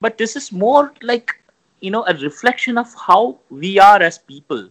but 0.00 0.18
this 0.18 0.36
is 0.36 0.52
more 0.52 0.92
like 1.02 1.34
you 1.80 1.90
know 1.90 2.04
a 2.06 2.14
reflection 2.14 2.78
of 2.78 2.92
how 2.94 3.38
we 3.50 3.78
are 3.78 4.02
as 4.02 4.18
people. 4.18 4.68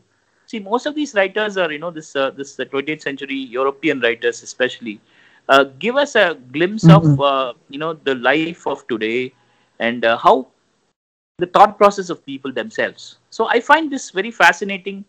See 0.47 0.59
most 0.59 0.85
of 0.85 0.95
these 0.95 1.13
writers 1.15 1.57
are 1.57 1.71
you 1.71 1.79
know 1.79 1.91
this 1.91 2.15
uh, 2.15 2.29
this 2.31 2.59
uh, 2.59 2.65
20th 2.65 3.01
century 3.01 3.35
european 3.35 3.99
writers 3.99 4.43
especially 4.43 5.01
uh, 5.49 5.63
give 5.79 5.95
us 5.95 6.15
a 6.15 6.37
glimpse 6.51 6.87
of 6.87 7.19
uh, 7.19 7.53
you 7.69 7.79
know 7.79 7.93
the 7.93 8.15
life 8.15 8.67
of 8.67 8.87
today 8.87 9.33
and 9.79 10.05
uh, 10.05 10.17
how 10.17 10.47
the 11.39 11.47
thought 11.47 11.77
process 11.77 12.09
of 12.09 12.25
people 12.25 12.51
themselves. 12.51 13.17
So 13.29 13.47
i 13.47 13.59
find 13.59 13.91
this 13.91 14.11
very 14.11 14.31
fascinating 14.31 15.03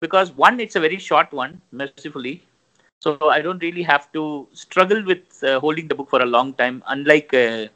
because 0.00 0.32
one 0.32 0.60
it's 0.60 0.76
a 0.76 0.80
very 0.80 0.98
short 0.98 1.32
one 1.32 1.60
mercifully 1.70 2.42
so 3.04 3.18
i 3.22 3.40
don't 3.46 3.62
really 3.66 3.84
have 3.92 4.04
to 4.16 4.22
struggle 4.52 5.02
with 5.10 5.24
uh, 5.42 5.58
holding 5.60 5.88
the 5.88 5.94
book 5.94 6.08
for 6.14 6.20
a 6.22 6.30
long 6.36 6.52
time 6.62 6.82
unlike 6.88 7.32
uh, 7.34 7.66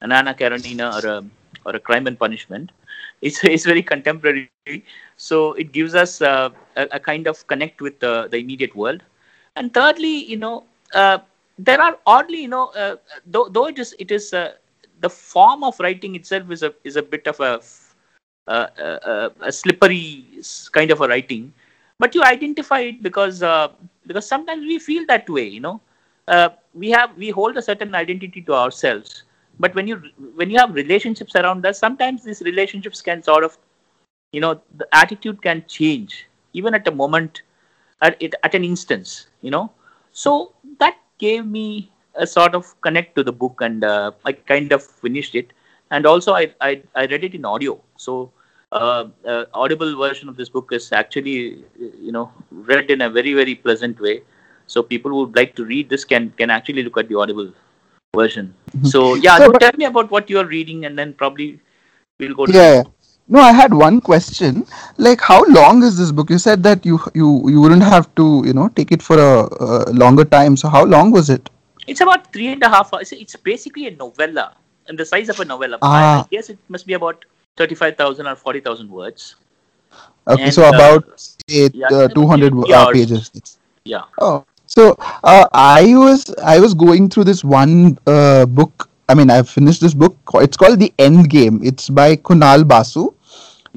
an 0.00 0.12
Anna 0.12 0.34
Karenina 0.34 0.86
or 0.96 1.06
a 1.08 1.24
or 1.66 1.76
a 1.76 1.80
Crime 1.80 2.06
and 2.06 2.18
Punishment. 2.18 2.72
It's 3.22 3.42
it's 3.54 3.64
very 3.64 3.82
contemporary, 3.82 4.52
so 5.16 5.24
it 5.30 5.44
gives 5.44 5.70
us 5.94 5.94
uh, 5.94 6.50
a, 6.54 6.64
a 6.68 6.78
kind 7.00 7.04
of 7.04 7.22
connect 7.24 7.62
with 7.64 7.84
uh, 7.84 8.12
the 8.16 8.22
immediate 8.26 8.74
world. 8.74 9.02
And 9.56 9.72
thirdly, 9.72 10.16
you 10.32 10.36
know, 10.36 10.64
uh, 10.94 11.18
there 11.58 11.80
are 11.80 11.98
oddly, 12.06 12.42
you 12.42 12.48
know, 12.48 12.66
uh, 12.84 12.96
though 13.26 13.48
though 13.48 13.66
it 13.66 13.78
is 13.78 13.94
it 13.98 14.10
is 14.10 14.32
uh, 14.32 14.52
the 15.00 15.10
form 15.10 15.64
of 15.64 15.78
writing 15.80 16.14
itself 16.16 16.50
is 16.50 16.62
a 16.62 16.74
is 16.84 16.96
a 16.96 17.02
bit 17.02 17.26
of 17.26 17.40
a 17.40 17.60
uh, 18.46 18.50
uh, 18.50 19.28
a 19.40 19.52
slippery 19.52 20.26
kind 20.72 20.90
of 20.90 21.00
a 21.00 21.08
writing, 21.08 21.52
but 21.98 22.14
you 22.14 22.22
identify 22.22 22.80
it 22.80 23.02
because 23.02 23.42
uh, 23.42 23.68
because 24.06 24.26
sometimes 24.26 24.62
we 24.66 24.78
feel 24.78 25.04
that 25.06 25.28
way, 25.28 25.46
you 25.46 25.60
know. 25.60 25.80
Uh, 26.28 26.48
we 26.74 26.90
have 26.90 27.16
we 27.16 27.30
hold 27.30 27.56
a 27.56 27.62
certain 27.62 27.94
identity 27.94 28.42
to 28.42 28.54
ourselves. 28.54 29.22
But 29.58 29.74
when 29.74 29.86
you 29.86 30.02
when 30.34 30.50
you 30.50 30.58
have 30.58 30.74
relationships 30.74 31.34
around 31.36 31.64
us 31.66 31.78
sometimes 31.78 32.24
these 32.24 32.42
relationships 32.42 33.00
can 33.00 33.22
sort 33.22 33.44
of 33.44 33.56
you 34.32 34.40
know 34.40 34.60
the 34.76 34.86
attitude 34.92 35.42
can 35.42 35.64
change 35.66 36.26
even 36.52 36.74
at 36.74 36.86
a 36.88 36.90
moment 36.90 37.42
at 38.02 38.16
it 38.20 38.34
at 38.42 38.54
an 38.54 38.64
instance 38.64 39.28
you 39.42 39.50
know? 39.50 39.70
So 40.12 40.52
that 40.78 40.96
gave 41.18 41.46
me 41.46 41.90
a 42.14 42.26
sort 42.26 42.54
of 42.54 42.78
connect 42.80 43.14
to 43.16 43.22
the 43.22 43.32
book 43.32 43.60
and 43.60 43.84
uh, 43.84 44.12
i 44.24 44.32
kind 44.32 44.72
of 44.72 44.82
finished 44.82 45.34
it. 45.34 45.52
And 45.90 46.06
also 46.06 46.32
i 46.34 46.52
i, 46.60 46.82
I 46.94 47.06
read 47.06 47.24
it 47.24 47.34
in 47.34 47.44
audio. 47.44 47.80
So 47.96 48.32
uh, 48.72 49.04
uh, 49.26 49.44
audible 49.54 49.96
version 49.96 50.28
of 50.28 50.36
this 50.36 50.48
book 50.48 50.70
is 50.72 50.90
actually 50.92 51.64
you 51.78 52.12
know 52.12 52.30
read 52.50 52.90
in 52.90 53.02
a 53.02 53.10
very 53.10 53.34
very 53.34 53.54
pleasant 53.54 54.00
way 54.00 54.22
so 54.66 54.82
people 54.82 55.10
who 55.10 55.18
would 55.24 55.36
like 55.36 55.54
to 55.54 55.64
read 55.64 55.88
this 55.88 56.04
can 56.04 56.30
can 56.36 56.50
actually 56.50 56.82
look 56.82 56.98
at 56.98 57.08
the 57.08 57.14
audible 57.14 57.52
version 58.16 58.52
so 58.82 59.14
yeah 59.14 59.38
So, 59.38 59.52
but- 59.52 59.60
tell 59.60 59.72
me 59.76 59.84
about 59.84 60.10
what 60.10 60.28
you're 60.28 60.46
reading 60.46 60.84
and 60.86 60.98
then 60.98 61.12
probably 61.14 61.60
we'll 62.18 62.34
go 62.34 62.46
to 62.46 62.52
Yeah. 62.52 62.74
yeah. 62.74 62.82
No, 63.28 63.40
I 63.40 63.50
had 63.50 63.74
one 63.74 64.00
question. 64.00 64.64
Like, 64.98 65.20
how 65.20 65.42
long 65.46 65.82
is 65.82 65.96
this 65.98 66.12
book? 66.12 66.28
You 66.30 66.38
said 66.38 66.62
that 66.62 66.86
you 66.86 67.00
you 67.12 67.30
you 67.54 67.60
wouldn't 67.60 67.82
have 67.82 68.04
to 68.20 68.26
you 68.48 68.52
know 68.58 68.68
take 68.76 68.92
it 68.96 69.02
for 69.02 69.16
a, 69.22 69.30
a 69.68 69.90
longer 70.02 70.24
time. 70.24 70.56
So 70.56 70.68
how 70.68 70.84
long 70.84 71.10
was 71.10 71.28
it? 71.36 71.50
it's 71.94 72.00
about 72.04 72.28
three 72.32 72.46
and 72.52 72.62
a 72.62 72.68
half 72.68 72.92
hours 72.94 73.10
it's, 73.12 73.34
basically 73.48 73.86
a 73.88 73.90
novella 73.96 74.44
and 74.88 74.98
the 75.02 75.04
size 75.04 75.28
of 75.34 75.40
a 75.40 75.44
novella 75.44 75.78
Ah. 75.88 76.26
guess 76.30 76.48
it 76.54 76.58
must 76.76 76.86
be 76.86 76.94
about 76.98 77.24
35000 77.56 78.26
or 78.26 78.36
40000 78.36 78.90
words 78.90 79.36
Okay, 80.28 80.50
And, 80.50 80.52
so 80.52 80.64
uh, 80.64 80.68
about 80.68 81.04
yeah, 81.72 81.88
uh, 81.90 82.08
200 82.08 82.52
three 82.64 82.72
uh, 82.72 82.86
pages. 82.86 83.30
yeah 83.84 84.04
Oh, 84.20 84.44
so 84.66 84.96
uh, 85.24 85.46
I 85.52 85.94
was 85.96 86.24
I 86.42 86.58
was 86.58 86.74
going 86.74 87.08
through 87.08 87.24
this 87.24 87.44
one 87.44 87.98
uh, 88.06 88.46
book. 88.46 88.88
I 89.08 89.14
mean, 89.14 89.30
I've 89.30 89.48
finished 89.48 89.80
this 89.80 89.94
book. 89.94 90.16
It's 90.34 90.56
called 90.56 90.78
The 90.80 90.92
End 90.98 91.30
Game. 91.30 91.60
It's 91.62 91.88
by 91.88 92.16
Kunal 92.16 92.66
Basu. 92.66 93.14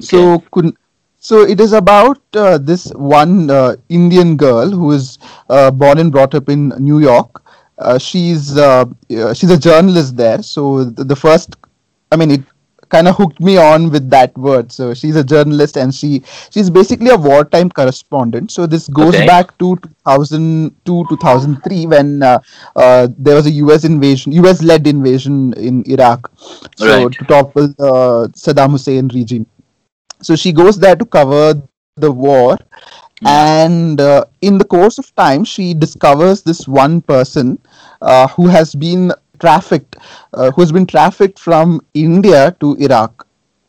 So 0.00 0.40
Kun, 0.52 0.74
so 1.18 1.42
it 1.42 1.60
is 1.60 1.72
about 1.72 2.20
uh, 2.34 2.58
this 2.58 2.86
one 2.94 3.50
uh, 3.50 3.76
Indian 3.88 4.36
girl 4.36 4.70
who 4.70 4.90
is 4.92 5.18
uh, 5.48 5.70
born 5.70 5.98
and 5.98 6.10
brought 6.12 6.34
up 6.34 6.48
in 6.48 6.68
New 6.78 6.98
York. 7.00 7.42
Uh, 7.78 7.98
she's 7.98 8.56
uh, 8.56 8.84
uh, 9.16 9.34
she's 9.34 9.50
a 9.50 9.58
journalist 9.58 10.16
there. 10.16 10.42
So 10.42 10.84
the, 10.84 11.04
the 11.04 11.16
first, 11.16 11.56
I 12.10 12.16
mean, 12.16 12.30
it 12.30 12.40
kind 12.90 13.08
of 13.08 13.16
hooked 13.16 13.40
me 13.40 13.56
on 13.56 13.90
with 13.90 14.10
that 14.10 14.36
word. 14.36 14.72
So 14.72 14.94
she's 14.94 15.16
a 15.16 15.24
journalist 15.24 15.76
and 15.76 15.94
she 15.94 16.22
she's 16.50 16.70
basically 16.70 17.10
a 17.10 17.16
wartime 17.16 17.70
correspondent. 17.70 18.50
So 18.52 18.66
this 18.66 18.88
goes 18.88 19.20
Okay. 19.20 19.30
back 19.30 19.56
to 19.58 19.76
2002 20.06 21.06
2003 21.08 21.86
when 21.86 22.22
uh, 22.22 22.40
uh, 22.76 23.08
there 23.18 23.36
was 23.36 23.46
a 23.46 23.50
US 23.52 23.84
invasion, 23.84 24.32
US 24.32 24.62
led 24.62 24.86
invasion 24.86 25.52
in 25.54 25.82
Iraq. 25.86 26.30
So 26.74 27.08
Right. 27.08 27.10
to 27.10 27.24
topple 27.26 27.64
uh, 27.78 28.28
Saddam 28.44 28.72
Hussein 28.72 29.08
regime. 29.08 29.46
So 30.22 30.36
she 30.36 30.52
goes 30.52 30.78
there 30.78 30.96
to 30.96 31.04
cover 31.06 31.54
the 31.96 32.12
war. 32.12 32.56
And 33.24 34.00
uh, 34.00 34.24
in 34.40 34.58
the 34.58 34.64
course 34.64 34.98
of 34.98 35.14
time, 35.14 35.44
she 35.44 35.74
discovers 35.74 36.42
this 36.42 36.66
one 36.68 37.00
person 37.00 37.58
uh, 38.00 38.28
who 38.28 38.46
has 38.48 38.74
been 38.74 39.12
trafficked, 39.40 39.96
uh, 40.34 40.50
who 40.52 40.62
has 40.62 40.72
been 40.72 40.86
trafficked 40.86 41.38
from 41.38 41.80
India 41.94 42.56
to 42.60 42.74
Iraq. 42.76 43.26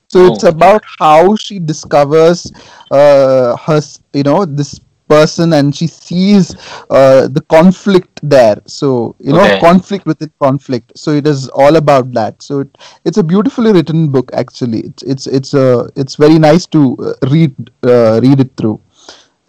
So 0.07 0.25
Oh. 0.25 0.25
it's 0.25 0.43
about 0.43 0.83
how 0.99 1.35
she 1.35 1.59
discovers 1.59 2.51
uh, 2.91 3.55
her, 3.57 3.81
you 4.13 4.23
know, 4.23 4.45
this 4.45 4.79
person, 5.07 5.53
and 5.53 5.75
she 5.75 5.87
sees 5.87 6.55
uh, 6.89 7.27
the 7.27 7.41
conflict 7.49 8.19
there. 8.23 8.61
So 8.65 9.15
you 9.19 9.33
know, 9.33 9.49
Okay. 9.49 9.61
conflict 9.61 10.05
within 10.05 10.31
conflict. 10.41 10.91
So 10.97 11.11
it 11.11 11.27
is 11.27 11.47
all 11.49 11.75
about 11.75 12.11
that. 12.13 12.41
So 12.41 12.59
it, 12.61 12.77
it's 13.05 13.17
a 13.17 13.23
beautifully 13.23 13.71
written 13.73 14.09
book. 14.09 14.31
Actually, 14.33 14.79
it's 14.81 15.03
it's 15.03 15.27
it's 15.27 15.53
a 15.53 15.89
it's 15.95 16.15
very 16.15 16.37
nice 16.39 16.65
to 16.67 16.97
uh, 17.01 17.27
read 17.29 17.55
uh, 17.83 18.19
read 18.21 18.39
it 18.39 18.51
through 18.57 18.79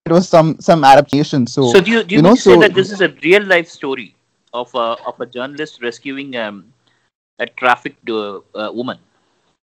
it 0.06 0.12
was 0.12 0.28
some 0.28 0.56
some 0.68 0.84
arab 0.84 1.06
nation 1.12 1.46
so, 1.46 1.64
so 1.70 1.80
do 1.80 1.90
you 1.90 2.02
do 2.04 2.14
you, 2.14 2.20
you 2.20 2.22
know, 2.22 2.34
say 2.34 2.56
so- 2.56 2.62
that 2.62 2.74
this 2.74 2.90
is 2.90 3.00
a 3.00 3.08
real 3.22 3.44
life 3.44 3.68
story 3.68 4.14
of 4.52 4.74
a 4.74 4.86
of 5.10 5.20
a 5.20 5.26
journalist 5.26 5.82
rescuing 5.82 6.36
um, 6.36 6.72
a 7.38 7.46
trafficked 7.46 8.08
uh, 8.10 8.38
uh, 8.54 8.70
woman 8.72 8.98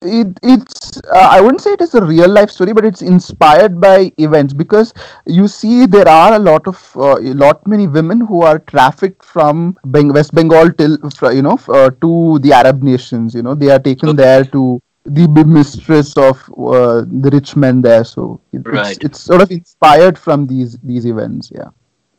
it 0.02 0.38
it's 0.42 1.00
uh, 1.14 1.28
i 1.30 1.40
wouldn't 1.40 1.60
say 1.60 1.70
it 1.72 1.80
is 1.80 1.94
a 1.94 2.02
real 2.04 2.28
life 2.28 2.50
story 2.50 2.72
but 2.72 2.84
it's 2.84 3.02
inspired 3.02 3.80
by 3.80 4.10
events 4.18 4.52
because 4.52 4.92
you 5.26 5.46
see 5.48 5.86
there 5.86 6.08
are 6.08 6.34
a 6.34 6.38
lot 6.38 6.66
of 6.66 6.78
uh, 6.96 7.16
a 7.18 7.32
lot 7.42 7.66
many 7.66 7.86
women 7.86 8.20
who 8.20 8.42
are 8.42 8.58
trafficked 8.58 9.24
from 9.24 9.76
Beng- 9.86 10.12
west 10.14 10.34
bengal 10.34 10.70
till 10.72 10.98
you 11.32 11.42
know 11.42 11.58
uh, 11.68 11.90
to 12.00 12.38
the 12.40 12.52
arab 12.52 12.82
nations 12.82 13.34
you 13.34 13.42
know 13.42 13.54
they 13.54 13.70
are 13.70 13.78
taken 13.78 14.14
Okay. 14.14 14.16
there 14.16 14.44
to 14.44 14.80
the 15.08 15.44
mistress 15.44 16.16
of 16.16 16.42
uh, 16.58 17.04
the 17.06 17.30
rich 17.32 17.56
men 17.56 17.80
there 17.80 18.04
so 18.04 18.40
it, 18.52 18.62
Right. 18.66 18.96
it's, 18.96 19.04
it's 19.04 19.20
sort 19.20 19.42
of 19.42 19.50
inspired 19.50 20.18
from 20.18 20.46
these 20.46 20.78
these 20.78 21.06
events 21.06 21.50
yeah 21.54 21.70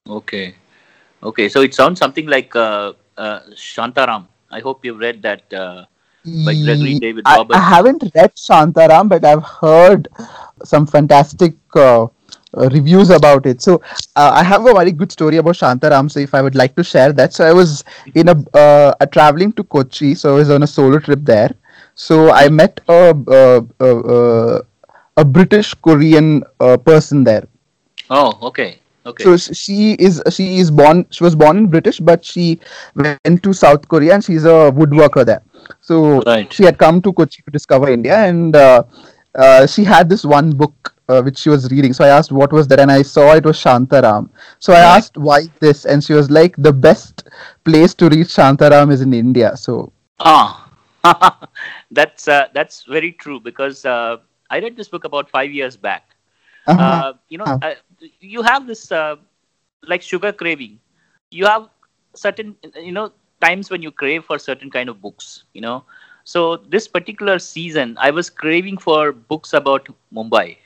Okay. 0.09 0.55
Okay. 1.21 1.49
So 1.49 1.61
it 1.61 1.73
sounds 1.73 1.99
something 1.99 2.27
like 2.27 2.55
uh, 2.55 2.93
uh, 3.17 3.39
Shantaram. 3.53 4.27
I 4.51 4.59
hope 4.59 4.85
you've 4.85 4.99
read 4.99 5.21
that 5.23 5.51
uh, 5.53 5.85
by 6.45 6.53
Gregory 6.53 6.95
David 6.95 7.23
I, 7.25 7.37
Roberts. 7.37 7.57
I 7.57 7.61
haven't 7.61 8.03
read 8.15 8.33
Shantaram, 8.35 9.09
but 9.09 9.25
I've 9.25 9.43
heard 9.43 10.07
some 10.63 10.87
fantastic 10.87 11.55
uh, 11.75 12.05
uh, 12.05 12.09
reviews 12.71 13.09
about 13.09 13.45
it. 13.45 13.61
So 13.61 13.81
uh, 14.15 14.31
I 14.33 14.43
have 14.43 14.65
a 14.65 14.73
very 14.73 14.91
good 14.91 15.11
story 15.11 15.37
about 15.37 15.55
Shantaram. 15.55 16.09
So 16.09 16.19
if 16.19 16.33
I 16.33 16.41
would 16.41 16.55
like 16.55 16.75
to 16.75 16.83
share 16.83 17.11
that, 17.13 17.33
so 17.33 17.45
I 17.45 17.53
was 17.53 17.83
in 18.15 18.29
a 18.29 18.35
uh, 18.53 18.93
uh, 18.99 19.05
traveling 19.07 19.51
to 19.53 19.63
Kochi, 19.63 20.15
so 20.15 20.35
I 20.35 20.37
was 20.39 20.49
on 20.49 20.63
a 20.63 20.67
solo 20.67 20.99
trip 20.99 21.19
there. 21.23 21.51
So 21.97 22.31
I 22.31 22.49
met 22.49 22.81
a 22.89 23.15
a, 23.27 23.65
a, 23.81 23.91
a, 24.15 24.61
a 25.17 25.25
British 25.25 25.73
Korean 25.75 26.43
uh, 26.61 26.77
person 26.77 27.23
there. 27.25 27.47
Oh, 28.09 28.37
okay. 28.43 28.79
Okay. 29.05 29.23
So 29.23 29.37
she 29.37 29.93
is 29.93 30.21
she 30.31 30.59
is 30.59 30.71
born 30.71 31.05
she 31.11 31.23
was 31.23 31.35
born 31.35 31.57
in 31.57 31.67
British, 31.67 31.99
but 31.99 32.25
she 32.25 32.59
went 32.95 33.43
to 33.43 33.53
South 33.53 33.87
Korea 33.87 34.15
and 34.15 34.23
she's 34.23 34.45
a 34.45 34.71
woodworker 34.79 35.25
there. 35.25 35.41
So 35.81 36.21
Right. 36.25 36.51
she 36.53 36.63
had 36.63 36.77
come 36.77 37.01
to 37.01 37.13
Kochi 37.13 37.41
to 37.43 37.51
discover 37.51 37.89
India, 37.89 38.17
and 38.17 38.55
uh, 38.55 38.83
uh, 39.35 39.65
she 39.67 39.83
had 39.85 40.09
this 40.09 40.25
one 40.25 40.51
book 40.51 40.93
uh, 41.09 41.21
which 41.21 41.37
she 41.39 41.49
was 41.49 41.71
reading. 41.71 41.93
So 41.93 42.03
I 42.05 42.09
asked 42.09 42.31
what 42.31 42.51
was 42.53 42.67
that, 42.67 42.79
and 42.79 42.91
I 42.91 43.01
saw 43.03 43.33
it 43.35 43.45
was 43.45 43.57
Shantaram. 43.57 44.29
So 44.59 44.73
I 44.73 44.79
asked 44.97 45.17
why 45.17 45.41
this, 45.59 45.85
and 45.85 46.03
she 46.03 46.13
was 46.13 46.29
like, 46.29 46.55
the 46.57 46.73
best 46.73 47.29
place 47.65 47.93
to 47.95 48.09
read 48.09 48.27
Shantaram 48.27 48.91
is 48.91 49.01
in 49.01 49.13
India. 49.13 49.55
So 49.57 49.91
Ah, 50.19 50.69
that's 51.91 52.27
uh, 52.27 52.47
that's 52.53 52.83
very 52.85 53.11
true 53.11 53.39
because 53.39 53.85
uh, 53.85 54.17
I 54.49 54.59
read 54.59 54.75
this 54.77 54.89
book 54.89 55.03
about 55.03 55.29
five 55.29 55.51
years 55.51 55.77
back. 55.77 56.15
uh-huh. 56.67 57.01
Uh, 57.01 57.13
you 57.29 57.37
know, 57.37 57.47
Uh. 57.47 57.59
uh, 57.61 57.73
you 58.19 58.41
have 58.43 58.67
this 58.67 58.91
uh, 58.91 59.15
like 59.87 60.01
sugar 60.01 60.31
craving. 60.31 60.79
You 61.31 61.45
have 61.45 61.69
certain 62.15 62.55
you 62.75 62.91
know 62.91 63.11
times 63.41 63.69
when 63.69 63.81
you 63.81 63.91
crave 63.91 64.23
for 64.25 64.37
certain 64.39 64.69
kind 64.69 64.89
of 64.89 65.01
books. 65.01 65.43
You 65.53 65.61
know, 65.61 65.83
so 66.23 66.57
this 66.57 66.87
particular 66.87 67.39
season, 67.39 67.97
I 67.99 68.11
was 68.11 68.29
craving 68.29 68.77
for 68.77 69.11
books 69.11 69.53
about 69.53 69.87
Mumbai. 70.13 70.57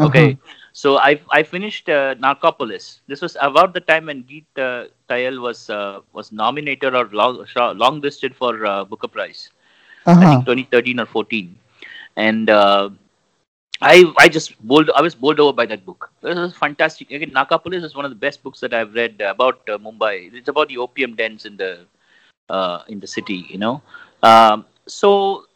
Okay, 0.00 0.36
so 0.72 0.98
I 0.98 1.20
I 1.30 1.42
finished 1.42 1.88
uh, 1.88 2.14
Narcopolis. 2.16 3.00
This 3.06 3.20
was 3.22 3.36
about 3.40 3.72
the 3.74 3.80
time 3.80 4.06
when 4.06 4.24
Jeet 4.24 4.46
uh, 4.58 4.88
Thayil 5.08 5.40
was 5.40 5.68
uh, 5.70 6.00
was 6.12 6.32
nominated 6.32 6.94
or 6.94 7.04
long 7.12 7.44
longlisted 7.84 8.34
for 8.34 8.64
uh, 8.66 8.84
Booker 8.84 9.08
Prize. 9.08 9.50
I 10.06 10.12
uh-huh. 10.12 10.30
think 10.30 10.46
2013 10.46 11.00
or 11.00 11.06
14, 11.06 11.58
and 12.16 12.48
uh, 12.48 12.90
I 13.80 14.04
I 14.18 14.28
just 14.28 14.56
bowled 14.66 14.90
I 14.94 15.02
was 15.02 15.14
bowled 15.14 15.40
over 15.40 15.52
by 15.52 15.66
that 15.66 15.84
book. 15.84 16.10
It 16.22 16.36
was 16.36 16.56
fantastic. 16.56 17.10
Again, 17.10 17.30
Narcopolis 17.30 17.84
is 17.84 17.94
one 17.94 18.04
of 18.04 18.10
the 18.10 18.16
best 18.16 18.42
books 18.42 18.60
that 18.60 18.72
I've 18.72 18.94
read 18.94 19.20
about 19.20 19.68
uh, 19.68 19.78
Mumbai. 19.78 20.32
It's 20.32 20.48
about 20.48 20.68
the 20.68 20.78
opium 20.78 21.14
dens 21.16 21.44
in 21.44 21.56
the 21.56 21.86
uh, 22.48 22.82
in 22.88 23.00
the 23.00 23.06
city. 23.06 23.46
You 23.48 23.58
know, 23.58 23.82
um, 24.22 24.64
so 24.86 25.46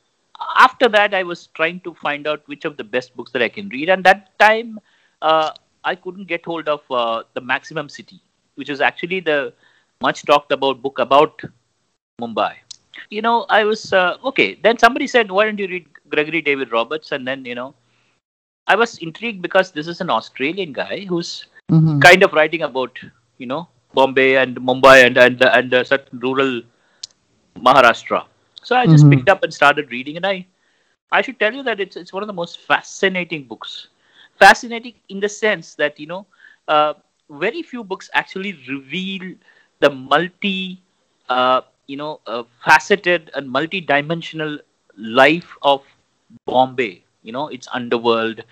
after 0.56 0.88
that 0.88 1.14
I 1.14 1.22
was 1.22 1.46
trying 1.54 1.80
to 1.80 1.94
find 1.94 2.26
out 2.26 2.42
which 2.46 2.64
of 2.64 2.76
the 2.76 2.84
best 2.84 3.16
books 3.16 3.32
that 3.32 3.42
I 3.42 3.48
can 3.48 3.68
read, 3.68 3.88
and 3.88 4.04
that 4.04 4.38
time 4.38 4.80
uh, 5.22 5.52
I 5.84 5.94
couldn't 5.94 6.26
get 6.26 6.44
hold 6.44 6.68
of 6.68 6.82
uh, 6.90 7.22
the 7.34 7.40
Maximum 7.40 7.88
City, 7.88 8.20
which 8.56 8.68
is 8.68 8.80
actually 8.80 9.20
the 9.20 9.52
much 10.02 10.24
talked 10.24 10.52
about 10.52 10.82
book 10.82 10.98
about 10.98 11.40
Mumbai. 12.20 12.56
You 13.10 13.22
know, 13.22 13.46
I 13.48 13.64
was 13.64 13.92
uh, 13.92 14.16
okay. 14.24 14.54
Then 14.62 14.78
somebody 14.78 15.06
said, 15.06 15.30
"Why 15.30 15.44
don't 15.44 15.58
you 15.58 15.68
read 15.68 15.86
Gregory 16.08 16.40
David 16.42 16.72
Roberts?" 16.72 17.12
And 17.12 17.26
then 17.26 17.44
you 17.44 17.54
know, 17.54 17.74
I 18.66 18.76
was 18.76 18.98
intrigued 18.98 19.42
because 19.42 19.72
this 19.72 19.86
is 19.88 20.00
an 20.00 20.10
Australian 20.10 20.72
guy 20.72 21.04
who's 21.08 21.46
Mhm. 21.70 22.00
kind 22.00 22.22
of 22.22 22.32
writing 22.32 22.62
about 22.62 22.98
you 23.38 23.46
know 23.46 23.68
Bombay 23.94 24.36
and 24.36 24.56
Mumbai 24.56 25.04
and 25.06 25.16
and 25.18 25.42
and 25.42 25.74
uh, 25.74 25.84
certain 25.84 26.18
rural 26.20 26.62
Maharashtra. 27.56 28.24
So 28.62 28.76
I 28.76 28.86
just 28.86 29.08
Mhm. 29.08 29.10
picked 29.10 29.28
up 29.28 29.42
and 29.42 29.52
started 29.52 29.90
reading, 29.90 30.16
and 30.16 30.26
I 30.26 30.46
I 31.12 31.22
should 31.22 31.38
tell 31.38 31.52
you 31.54 31.62
that 31.64 31.80
it's 31.80 31.96
it's 31.96 32.12
one 32.12 32.22
of 32.22 32.26
the 32.28 32.32
most 32.40 32.58
fascinating 32.60 33.44
books. 33.44 33.88
Fascinating 34.38 34.94
in 35.08 35.20
the 35.20 35.28
sense 35.28 35.74
that 35.76 35.98
you 36.00 36.06
know 36.06 36.26
uh, 36.68 36.94
very 37.30 37.62
few 37.62 37.84
books 37.84 38.10
actually 38.14 38.52
reveal 38.68 39.34
the 39.80 39.90
multi 39.90 40.82
uh, 41.28 41.62
you 41.90 41.96
know 41.96 42.20
a 42.26 42.44
faceted 42.64 43.30
and 43.34 43.50
multi-dimensional 43.50 44.58
life 44.96 45.56
of 45.62 45.82
Bombay. 46.46 47.04
You 47.22 47.32
know, 47.32 47.48
its 47.48 47.68
underworld, 47.72 48.42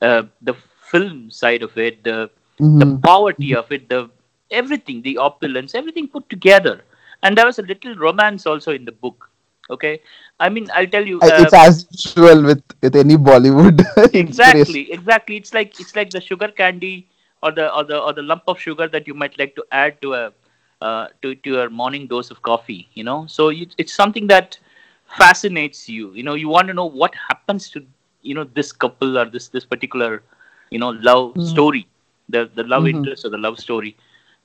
uh, 0.00 0.24
the 0.42 0.54
film 0.90 1.30
side 1.30 1.62
of 1.62 1.76
it, 1.78 2.04
the 2.04 2.30
the 2.78 2.86
Mhm. 2.86 3.02
poverty 3.08 3.54
of 3.54 3.70
it, 3.72 3.88
the 3.88 4.10
everything, 4.50 5.02
the 5.02 5.18
opulence, 5.18 5.74
everything 5.74 6.08
put 6.08 6.28
together. 6.28 6.82
And 7.22 7.36
there 7.36 7.46
was 7.46 7.58
a 7.58 7.62
little 7.62 7.94
romance 7.96 8.46
also 8.46 8.72
in 8.72 8.84
the 8.84 8.92
book. 8.92 9.30
Okay, 9.70 10.00
I 10.40 10.48
mean, 10.48 10.68
I'll 10.74 10.86
tell 10.86 11.06
you. 11.06 11.22
Uh, 11.22 11.50
it's 11.50 11.54
as 11.54 11.86
usual 11.90 12.42
with 12.44 12.62
with 12.82 12.96
any 12.96 13.16
Bollywood. 13.16 13.80
exactly, 14.12 14.92
exactly. 14.92 15.36
It's 15.36 15.52
like 15.54 15.74
it's 15.78 15.94
like 15.96 16.12
the 16.12 16.20
sugar 16.20 16.48
candy 16.48 17.08
or 17.42 17.52
the 17.52 17.72
or 17.74 17.84
the 17.84 17.98
or 18.00 18.12
the 18.12 18.22
lump 18.22 18.44
of 18.48 18.60
sugar 18.60 18.88
that 18.88 19.06
you 19.06 19.14
might 19.14 19.38
like 19.38 19.54
to 19.56 19.64
add 19.70 20.00
to 20.02 20.14
a 20.14 20.32
uh, 20.80 21.08
to 21.22 21.34
to 21.34 21.50
your 21.50 21.68
morning 21.70 22.06
dose 22.06 22.30
of 22.30 22.42
coffee. 22.42 22.88
You 22.94 23.04
know, 23.04 23.26
so 23.26 23.48
you, 23.48 23.66
it's 23.78 23.94
something 23.94 24.26
that 24.28 24.58
fascinates 25.06 25.88
you. 25.88 26.12
You 26.12 26.22
know, 26.22 26.34
you 26.34 26.48
want 26.48 26.68
to 26.68 26.74
know 26.74 26.86
what 26.86 27.14
happens 27.30 27.70
to 27.70 27.84
you 28.22 28.34
know 28.34 28.44
this 28.44 28.72
couple 28.72 29.18
or 29.18 29.24
this 29.26 29.48
this 29.48 29.64
particular 29.64 30.22
you 30.70 30.78
know 30.78 30.90
love 30.90 31.36
Mhm. 31.36 31.42
story, 31.42 31.86
the 32.28 32.50
the 32.54 32.64
love 32.64 32.86
Mhm. 32.86 32.86
interest 32.86 33.24
or 33.24 33.30
the 33.30 33.38
love 33.38 33.58
story. 33.58 33.96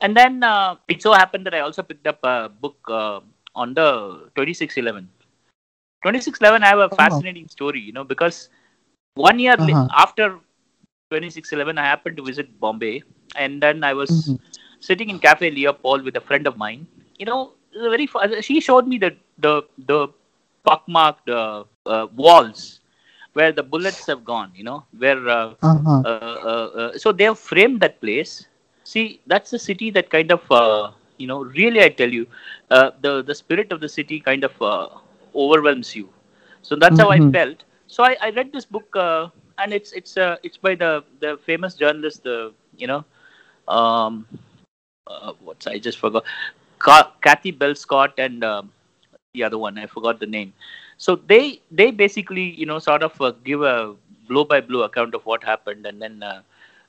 And 0.02 0.16
then 0.16 0.44
uh, 0.44 0.76
it 0.88 1.02
so 1.02 1.14
happened 1.14 1.46
that 1.46 1.54
I 1.54 1.60
also 1.60 1.82
picked 1.84 2.08
up 2.08 2.20
a 2.24 2.50
book 2.50 2.78
uh, 2.90 3.20
on 3.56 3.74
the 3.74 4.30
2611. 4.36 5.10
2611, 6.04 6.64
I 6.64 6.68
have 6.68 6.80
a 6.80 6.90
Oh. 6.92 6.92
fascinating 6.92 7.48
story, 7.48 7.80
you 7.80 7.92
know, 7.94 8.04
because 8.04 8.50
one 9.16 9.40
year 9.40 9.58
Uh-huh. 9.58 9.90
after 9.96 10.40
2611, 11.10 11.78
I 11.78 11.86
happened 11.86 12.18
to 12.18 12.24
visit 12.24 12.60
Bombay, 12.60 13.04
and 13.36 13.62
then 13.62 13.84
I 13.84 13.94
was 13.94 14.36
Mhm. 14.36 14.40
Sitting 14.82 15.10
in 15.10 15.20
Cafe 15.20 15.52
Leopold 15.52 16.04
with 16.04 16.18
a 16.18 16.22
friend 16.22 16.48
of 16.48 16.58
mine. 16.58 16.88
You 17.20 17.26
know, 17.28 17.54
it 17.74 17.80
was 17.80 17.88
a 17.88 18.28
very 18.30 18.42
she 18.42 18.62
showed 18.62 18.88
me 18.88 19.00
the 19.00 19.16
the 19.40 19.64
the 19.78 20.10
pockmarked 20.66 21.30
uh, 21.30 21.66
uh, 21.86 22.08
walls 22.16 22.82
where 23.34 23.52
the 23.54 23.64
bullets 23.64 24.08
have 24.08 24.26
gone. 24.26 24.52
You 24.56 24.66
know, 24.66 24.86
where 24.98 25.28
uh, 25.30 25.56
Uh-huh. 25.64 26.04
uh, 26.04 26.08
uh, 26.08 26.68
uh, 26.82 26.98
so 26.98 27.12
they 27.14 27.26
have 27.26 27.40
framed 27.40 27.82
that 27.82 28.02
place. 28.02 28.48
See, 28.84 29.22
that's 29.28 29.52
the 29.52 29.60
city 29.60 29.92
that 29.92 30.10
kind 30.10 30.32
of 30.32 30.42
uh, 30.52 30.92
you 31.18 31.28
know 31.28 31.44
really 31.46 31.82
I 31.82 31.90
tell 31.90 32.10
you, 32.10 32.28
uh, 32.72 32.92
the 33.02 33.24
the 33.24 33.36
spirit 33.36 33.72
of 33.72 33.82
the 33.82 33.90
city 33.90 34.20
kind 34.20 34.44
of 34.44 34.54
uh, 34.62 34.90
overwhelms 35.36 35.96
you. 35.96 36.10
So 36.62 36.76
that's 36.76 37.00
how 37.00 37.12
I 37.12 37.20
Mhm. 37.20 37.32
felt. 37.32 37.64
So 37.88 38.04
I, 38.04 38.18
I 38.22 38.30
read 38.32 38.52
this 38.54 38.66
book, 38.66 38.96
uh, 38.96 39.30
and 39.60 39.74
it's 39.74 39.92
it's 39.94 40.18
uh, 40.18 40.38
it's 40.44 40.58
by 40.58 40.76
the 40.76 41.04
the 41.20 41.38
famous 41.46 41.76
journalist, 41.76 42.24
the 42.24 42.54
you 42.78 42.88
know, 42.88 43.06
um, 43.68 44.26
uh, 45.12 45.34
what's 45.44 45.68
I 45.68 45.78
just 45.80 46.00
forgot, 46.00 46.24
Ca- 46.80 47.12
Kathy 47.22 47.52
Bell 47.52 47.76
Scott 47.76 48.14
and 48.18 48.44
um, 48.44 48.72
the 49.34 49.44
other 49.44 49.58
one 49.58 49.78
I 49.78 49.86
forgot 49.88 50.20
the 50.20 50.26
name. 50.28 50.54
So 50.98 51.16
they 51.16 51.62
they 51.72 51.92
basically 51.92 52.44
you 52.62 52.66
know 52.66 52.80
sort 52.80 53.04
of 53.04 53.20
uh, 53.22 53.32
give 53.44 53.62
a 53.62 53.96
blow 54.28 54.44
by 54.46 54.62
blow 54.62 54.82
account 54.84 55.16
of 55.16 55.26
what 55.26 55.44
happened, 55.44 55.86
and 55.86 56.02
then 56.02 56.24
uh, 56.24 56.42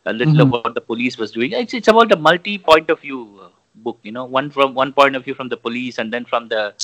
a 0.06 0.12
little 0.12 0.40
Mhm. 0.40 0.42
of 0.42 0.50
what 0.50 0.74
the 0.74 0.80
police 0.80 1.18
was 1.18 1.32
doing. 1.32 1.52
It's 1.52 1.74
it's 1.74 1.88
about 1.88 2.12
a 2.12 2.16
multi 2.16 2.58
point 2.58 2.90
of 2.90 3.00
view 3.00 3.40
uh, 3.42 3.48
book. 3.74 3.98
You 4.02 4.12
know, 4.12 4.24
one 4.24 4.50
from 4.50 4.74
one 4.74 4.92
point 4.92 5.16
of 5.16 5.24
view 5.24 5.35
from 5.35 5.48
the 5.48 5.56
police, 5.56 5.98
and 5.98 6.12
then 6.12 6.24
from 6.24 6.48
the 6.48 6.74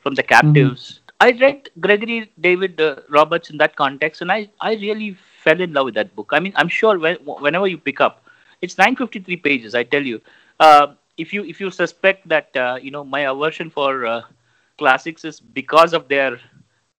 from 0.00 0.14
the 0.14 0.22
captives. 0.22 1.00
I 1.20 1.30
read 1.32 1.68
Gregory 1.80 2.30
David 2.40 2.80
uh, 2.80 2.96
Roberts 3.08 3.50
in 3.50 3.58
that 3.58 3.76
context, 3.76 4.20
and 4.20 4.30
I, 4.30 4.48
I 4.60 4.74
really 4.74 5.14
fell 5.44 5.60
in 5.60 5.72
love 5.72 5.86
with 5.86 5.94
that 5.94 6.14
book. 6.14 6.30
I 6.32 6.40
mean, 6.40 6.52
I'm 6.56 6.68
sure 6.68 6.98
when, 6.98 7.16
whenever 7.16 7.66
you 7.66 7.78
pick 7.78 8.00
up, 8.00 8.22
it's 8.60 8.78
953 8.78 9.36
pages. 9.36 9.74
I 9.74 9.82
tell 9.84 10.02
you, 10.02 10.20
uh, 10.60 10.94
if 11.16 11.32
you 11.32 11.44
if 11.44 11.60
you 11.60 11.70
suspect 11.70 12.28
that 12.28 12.56
uh, 12.56 12.78
you 12.80 12.90
know 12.90 13.04
my 13.04 13.20
aversion 13.20 13.70
for 13.70 14.06
uh, 14.06 14.22
classics 14.78 15.24
is 15.24 15.40
because 15.40 15.92
of 15.92 16.08
their 16.08 16.38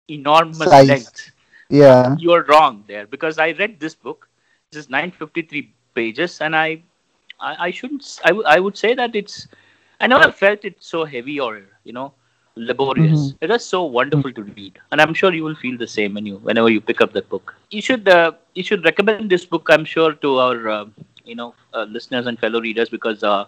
enormous 0.07 0.81
Size. 0.81 0.87
length, 0.87 1.31
Yeah. 1.69 2.15
you 2.15 2.31
are 2.31 2.43
wrong 2.43 2.83
there. 2.87 3.05
Because 3.07 3.37
I 3.39 3.51
read 3.51 3.79
this 3.79 3.95
book, 3.95 4.27
this 4.71 4.79
is 4.83 4.89
953 4.89 5.73
pages, 5.95 6.41
and 6.41 6.55
I 6.55 6.83
I, 7.39 7.67
I 7.67 7.71
shouldn't 7.71 8.19
I, 8.23 8.29
w- 8.29 8.45
I 8.47 8.59
would 8.59 8.77
say 8.77 8.93
that 8.95 9.15
it's 9.15 9.47
I 9.99 10.07
never 10.07 10.31
felt 10.31 10.65
it 10.65 10.75
so 10.79 11.05
heavy 11.05 11.39
or 11.39 11.61
you 11.83 11.93
know 11.93 12.13
laborious. 12.55 13.35
It 13.41 13.51
is 13.51 13.65
so 13.65 13.83
wonderful 13.83 14.31
to 14.33 14.43
read, 14.43 14.73
and 14.85 14.95
I'm 14.95 15.13
sure 15.13 15.27
you 15.33 15.43
will 15.43 15.55
feel 15.55 15.77
the 15.77 15.87
same 15.87 16.13
when 16.13 16.25
you 16.25 16.35
whenever 16.37 16.69
you 16.69 16.79
pick 16.81 17.01
up 17.01 17.13
that 17.13 17.29
book. 17.29 17.55
You 17.71 17.81
should 17.81 18.07
uh, 18.07 18.31
you 18.55 18.63
should 18.63 18.85
recommend 18.85 19.29
this 19.29 19.45
book. 19.45 19.67
I'm 19.69 19.85
sure 19.85 20.13
to 20.13 20.37
our 20.39 20.69
uh, 20.69 20.85
you 21.29 21.35
know 21.35 21.53
uh, 21.73 21.83
listeners 21.83 22.27
and 22.27 22.39
fellow 22.39 22.61
readers 22.61 22.89
because 22.89 23.23
uh, 23.23 23.45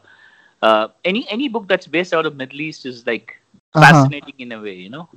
uh, 0.61 0.87
any 1.05 1.27
any 1.29 1.49
book 1.49 1.67
that's 1.67 1.87
based 1.87 2.13
out 2.13 2.25
of 2.25 2.35
Middle 2.35 2.61
East 2.61 2.85
is 2.85 3.05
like 3.07 3.35
Uh-huh. 3.75 4.09
fascinating 4.09 4.35
in 4.39 4.51
a 4.53 4.61
way. 4.61 4.75
You 4.75 4.89
know. 4.89 5.09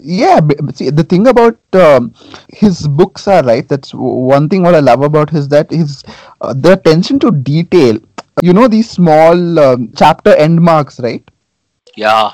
Yeah, 0.00 0.40
but 0.40 0.76
see, 0.76 0.90
the 0.90 1.04
thing 1.04 1.26
about 1.26 1.58
um, 1.74 2.12
his 2.48 2.86
books 2.88 3.26
are 3.28 3.42
right. 3.42 3.66
That's 3.68 3.92
one 3.94 4.48
thing. 4.48 4.62
What 4.62 4.74
I 4.74 4.80
love 4.80 5.02
about 5.02 5.30
his 5.30 5.48
that 5.48 5.70
his 5.70 6.02
uh, 6.40 6.54
the 6.54 6.72
attention 6.72 7.18
to 7.20 7.30
detail. 7.30 7.98
You 8.42 8.52
know 8.52 8.68
these 8.68 8.90
small 8.90 9.58
um, 9.58 9.92
chapter 9.96 10.34
end 10.36 10.60
marks, 10.62 11.00
right? 11.00 11.22
Yeah. 11.96 12.32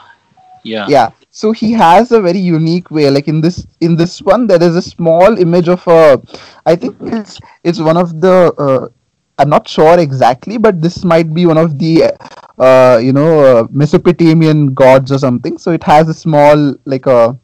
Yeah. 0.63 0.91
Yeah. 0.91 1.11
So 1.31 1.53
he 1.53 1.73
has 1.73 2.13
a 2.13 2.21
very 2.21 2.39
unique 2.39 2.91
way. 2.91 3.11
Like 3.11 3.29
in 3.29 3.41
this 3.41 3.67
in 3.81 3.97
this 3.97 4.21
one, 4.23 4.47
there 4.47 4.63
is 4.63 4.77
a 4.77 4.83
small 4.83 5.39
image 5.39 5.69
of 5.69 5.87
a. 5.87 6.21
I 6.67 6.77
think 6.77 6.97
it's 7.01 7.39
it's 7.65 7.81
one 7.81 7.97
of 7.97 8.21
the. 8.21 8.53
Uh, 8.59 8.89
I'm 9.39 9.49
not 9.49 9.69
sure 9.69 9.99
exactly, 9.99 10.59
but 10.59 10.81
this 10.81 11.05
might 11.05 11.33
be 11.35 11.47
one 11.47 11.59
of 11.59 11.79
the, 11.79 12.13
uh, 12.59 12.99
you 13.03 13.13
know, 13.13 13.41
uh, 13.41 13.67
Mesopotamian 13.71 14.75
gods 14.75 15.11
or 15.11 15.19
something. 15.19 15.59
So 15.59 15.73
it 15.73 15.83
has 15.85 16.09
a 16.09 16.15
small 16.15 16.75
like 16.85 17.07
a 17.07 17.37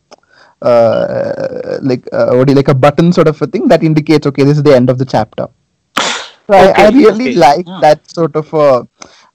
uh, 0.62 1.78
like 1.82 2.06
uh, 2.12 2.30
what 2.32 2.46
do 2.46 2.52
you 2.52 2.56
like 2.56 2.68
a 2.68 2.74
button 2.74 3.12
sort 3.12 3.28
of 3.28 3.40
a 3.42 3.46
thing 3.46 3.68
that 3.68 3.82
indicates 3.82 4.26
okay 4.26 4.44
this 4.44 4.56
is 4.58 4.62
the 4.62 4.74
end 4.74 4.90
of 4.90 4.98
the 4.98 5.04
chapter. 5.04 5.48
So 6.48 6.54
I, 6.56 6.72
I 6.86 6.88
really 6.90 7.30
okay. 7.30 7.34
like 7.34 7.66
Ah. 7.66 7.80
that 7.80 8.10
sort 8.10 8.36
of 8.36 8.52
uh, 8.54 8.84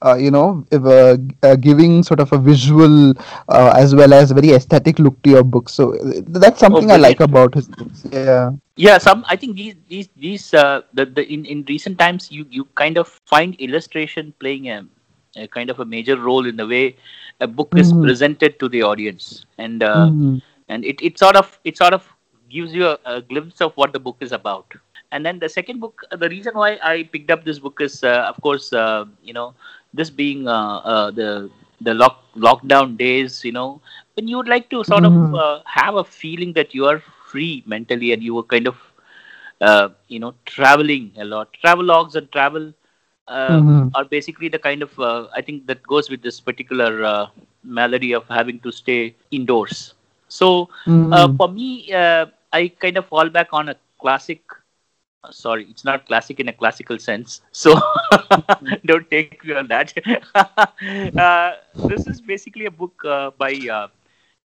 you 0.03 0.15
know 0.19 0.49
if, 0.63 0.71
uh, 0.73 1.03
uh, 1.31 1.45
giving 1.45 1.91
sort 1.93 2.10
of 2.10 2.19
a 2.19 2.38
visual 2.38 3.12
uh, 3.47 3.73
as 3.75 3.93
well 3.93 4.13
as 4.13 4.31
very 4.31 4.51
aesthetic 4.51 4.99
look 4.99 5.21
to 5.23 5.29
your 5.29 5.43
books. 5.43 5.73
So 5.73 5.93
uh, 5.95 6.21
that's 6.27 6.60
something 6.60 6.91
I 6.91 6.97
like 6.97 7.19
about 7.19 7.53
his 7.53 7.67
books. 7.67 8.05
Yeah. 8.12 8.51
Yeah, 8.75 8.97
some 8.97 9.23
I 9.27 9.36
think 9.36 9.55
these 9.55 9.75
these 9.88 10.10
these 10.15 10.53
uh, 10.53 10.81
the, 10.93 11.05
the 11.05 11.23
in 11.31 11.45
in 11.45 11.63
recent 11.67 11.97
times 11.99 12.31
you 12.31 12.45
you 12.49 12.65
kind 12.75 12.97
of 12.97 13.08
find 13.25 13.55
illustration 13.55 14.34
playing 14.39 14.69
a, 14.69 14.86
a 15.36 15.47
kind 15.47 15.69
of 15.69 15.79
a 15.79 15.86
major 15.86 16.17
role 16.17 16.45
in 16.45 16.55
the 16.55 16.65
way 16.67 16.95
a 17.39 17.47
book 17.47 17.73
is 17.75 17.91
Mhm. 17.91 18.01
presented 18.01 18.60
to 18.60 18.67
the 18.69 18.81
audience, 18.84 19.45
and 19.58 19.84
uh, 19.84 20.12
Mhm. 20.12 20.41
and 20.67 20.84
it, 20.86 21.01
it 21.01 21.17
sort 21.17 21.36
of 21.36 21.60
it 21.63 21.77
sort 21.77 21.93
of 21.93 22.03
gives 22.49 22.73
you 22.73 22.86
a, 22.88 22.97
a 23.05 23.21
glimpse 23.21 23.62
of 23.62 23.73
what 23.75 23.93
the 23.93 23.99
book 23.99 24.17
is 24.19 24.31
about. 24.31 24.73
And 25.12 25.25
then 25.25 25.39
the 25.39 25.49
second 25.49 25.79
book, 25.79 26.03
the 26.12 26.29
reason 26.29 26.53
why 26.55 26.77
I 26.84 27.03
picked 27.03 27.31
up 27.31 27.43
this 27.45 27.60
book 27.60 27.79
is, 27.81 28.03
uh, 28.03 28.25
of 28.29 28.41
course, 28.41 28.73
uh, 28.73 29.05
you 29.23 29.34
know, 29.34 29.53
this 29.95 30.10
being 30.12 30.47
uh, 30.47 30.77
uh, 30.93 31.12
the 31.12 31.49
the 31.81 31.93
lock 31.93 32.23
lockdown 32.36 32.97
days, 32.97 33.43
you 33.45 33.51
know, 33.51 33.81
when 34.15 34.27
you 34.27 34.38
would 34.38 34.47
like 34.47 34.69
to 34.69 34.84
sort 34.84 35.05
Mhm. 35.05 35.05
of 35.05 35.15
uh, 35.34 35.60
have 35.65 35.95
a 35.95 36.03
feeling 36.03 36.53
that 36.53 36.73
you 36.73 36.86
are 36.86 36.99
free 37.31 37.63
mentally 37.65 38.12
and 38.13 38.23
you 38.23 38.34
were 38.36 38.43
kind 38.43 38.67
of, 38.67 38.77
uh, 39.62 39.89
you 40.08 40.19
know, 40.19 40.34
traveling 40.45 41.12
a 41.17 41.25
lot. 41.25 41.53
Travel 41.53 41.86
logs 41.86 42.15
and 42.15 42.31
travel 42.31 42.73
uh, 43.27 43.62
Mhm. 43.63 43.95
are 43.95 44.05
basically 44.05 44.49
the 44.49 44.60
kind 44.60 44.81
of 44.84 44.97
uh, 44.99 45.27
I 45.36 45.41
think 45.41 45.67
that 45.67 45.84
goes 45.88 46.10
with 46.10 46.21
this 46.21 46.39
particular 46.39 47.03
uh, 47.03 47.27
malady 47.63 48.13
of 48.13 48.27
having 48.27 48.60
to 48.62 48.71
stay 48.71 49.15
indoors. 49.31 49.93
So 50.27 50.69
uh, 51.12 51.27
Mhm. 51.27 51.38
for 51.38 51.47
me, 51.49 51.91
uh, 51.93 52.27
I 52.51 52.67
kind 52.69 52.97
of 52.97 53.05
fall 53.08 53.29
back 53.29 53.49
on 53.53 53.69
a 53.69 53.75
classic. 53.99 54.41
Uh, 55.25 55.31
sorry, 55.31 55.67
it's 55.69 55.85
not 55.85 56.07
classic 56.07 56.39
in 56.39 56.49
a 56.49 56.53
classical 56.53 56.99
sense. 56.99 57.41
So 57.51 57.75
don't 58.85 59.09
take 59.09 59.43
me 59.45 59.53
on 59.55 59.67
that. 59.67 59.93
uh, 61.17 61.51
this 61.88 62.07
is 62.07 62.21
basically 62.21 62.65
a 62.65 62.71
book 62.71 63.03
uh, 63.05 63.31
by 63.38 63.53
uh, 63.71 63.88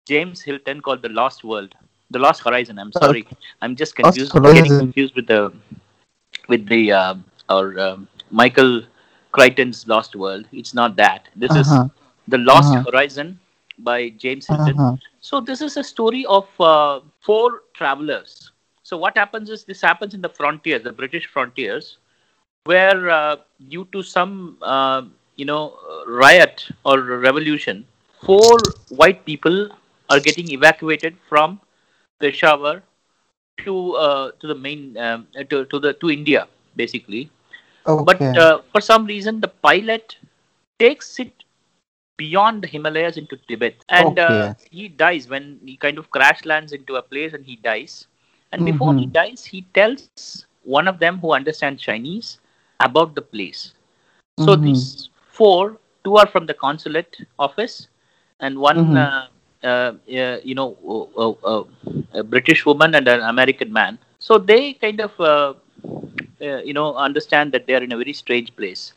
James 0.08 0.41
Hilton 0.41 0.82
called 0.82 1.01
The 1.01 1.10
Lost 1.10 1.43
World, 1.43 1.75
The 2.12 2.19
Lost 2.19 2.43
Horizon. 2.43 2.80
I'm 2.80 2.93
sorry, 2.93 3.27
I'm 3.62 3.75
just 3.75 3.95
confused, 3.95 4.41
getting 4.51 4.75
confused 4.75 5.15
with 5.15 5.27
the 5.27 5.53
with 6.47 6.67
the 6.67 6.91
uh, 6.91 7.15
or 7.49 7.80
um, 7.80 8.08
Michael 8.32 8.84
Crichton's 9.32 9.88
Lost 9.88 10.15
World. 10.15 10.47
It's 10.51 10.73
not 10.73 10.95
that. 10.97 11.30
This 11.36 11.56
is 11.56 11.67
Uh-huh. 11.71 11.88
The 12.27 12.38
Lost 12.38 12.75
Uh-huh. 12.75 12.84
Horizon 12.91 13.39
by 13.80 14.10
James 14.10 14.47
Hilton. 14.47 14.77
Uh-huh. 14.80 14.95
So 15.19 15.39
this 15.41 15.62
is 15.62 15.77
a 15.77 15.84
story 15.84 16.25
of 16.25 16.47
uh, 16.60 17.01
four 17.21 17.63
travelers. 17.73 18.51
So 18.88 18.97
what 18.97 19.17
happens 19.17 19.50
is 19.50 19.63
this 19.65 19.82
happens 19.82 20.13
in 20.13 20.21
the 20.21 20.30
frontiers, 20.30 20.84
the 20.84 20.93
British 20.93 21.26
frontiers, 21.28 21.97
where 22.63 23.10
uh, 23.10 23.38
due 23.69 23.86
to 23.91 24.02
some 24.02 24.58
uh, 24.62 25.04
you 25.36 25.45
know 25.45 25.63
riot 26.08 26.69
or 26.86 27.02
revolution, 27.02 27.86
four 28.26 28.76
white 28.89 29.26
people 29.26 29.69
are 30.10 30.19
getting 30.19 30.52
evacuated 30.52 31.17
from 31.30 31.60
Peshawar 32.21 32.84
to 33.65 33.76
uh, 33.95 34.32
to 34.39 34.47
the 34.47 34.56
main 34.56 34.97
um, 34.97 35.28
to 35.50 35.65
to 35.65 35.80
the 35.80 35.93
to 35.93 36.10
India 36.10 36.47
basically. 36.76 37.30
But 38.00 38.21
Okay. 38.21 38.38
uh, 38.38 38.62
for 38.71 38.82
some 38.82 39.06
reason, 39.06 39.41
the 39.41 39.50
pilot 39.50 40.17
takes 40.80 41.19
it 41.19 41.34
beyond 42.17 42.63
the 42.63 42.67
Himalayas 42.67 43.17
into 43.17 43.38
Tibet, 43.47 43.84
and 43.89 44.19
uh, 44.19 44.47
Okay. 44.47 44.56
he 44.71 44.88
dies 44.88 45.28
when 45.28 45.60
he 45.65 45.78
kind 45.78 45.97
of 45.97 46.10
crash 46.12 46.45
lands 46.45 46.73
into 46.73 46.95
a 46.95 47.02
place 47.02 47.34
and 47.34 47.45
he 47.45 47.58
dies. 47.58 48.08
And 48.51 48.63
before 48.65 48.95
he 48.95 49.05
Mhm. 49.05 49.13
dies, 49.13 49.45
he 49.45 49.63
tells 49.73 50.38
one 50.63 50.88
of 50.88 50.99
them 50.99 51.19
who 51.19 51.31
understands 51.33 51.81
Chinese 51.81 52.39
about 52.79 53.15
the 53.15 53.21
place. 53.21 53.73
So 54.36 54.55
Mhm. 54.55 54.55
these 54.55 55.10
four, 55.27 55.77
two 56.03 56.17
are 56.17 56.27
from 56.27 56.45
the 56.45 56.53
consulate 56.53 57.17
office, 57.38 57.88
and 58.39 58.60
one, 58.60 58.95
Mhm. 58.95 58.97
uh, 58.97 59.27
uh, 59.63 59.67
uh, 59.67 60.38
you 60.43 60.55
know, 60.55 60.77
uh, 61.17 61.29
uh, 61.29 61.60
uh, 61.60 61.63
a 62.13 62.23
British 62.23 62.65
woman 62.65 62.95
and 62.95 63.07
an 63.07 63.21
American 63.21 63.71
man. 63.71 63.97
So 64.19 64.38
they 64.38 64.73
kind 64.73 64.99
of, 65.01 65.19
uh, 65.19 65.53
uh, 66.41 66.57
you 66.63 66.73
know, 66.73 66.95
understand 66.95 67.51
that 67.53 67.65
they 67.67 67.73
are 67.75 67.83
in 67.83 67.91
a 67.91 67.97
very 67.97 68.13
strange 68.13 68.55
place. 68.55 68.93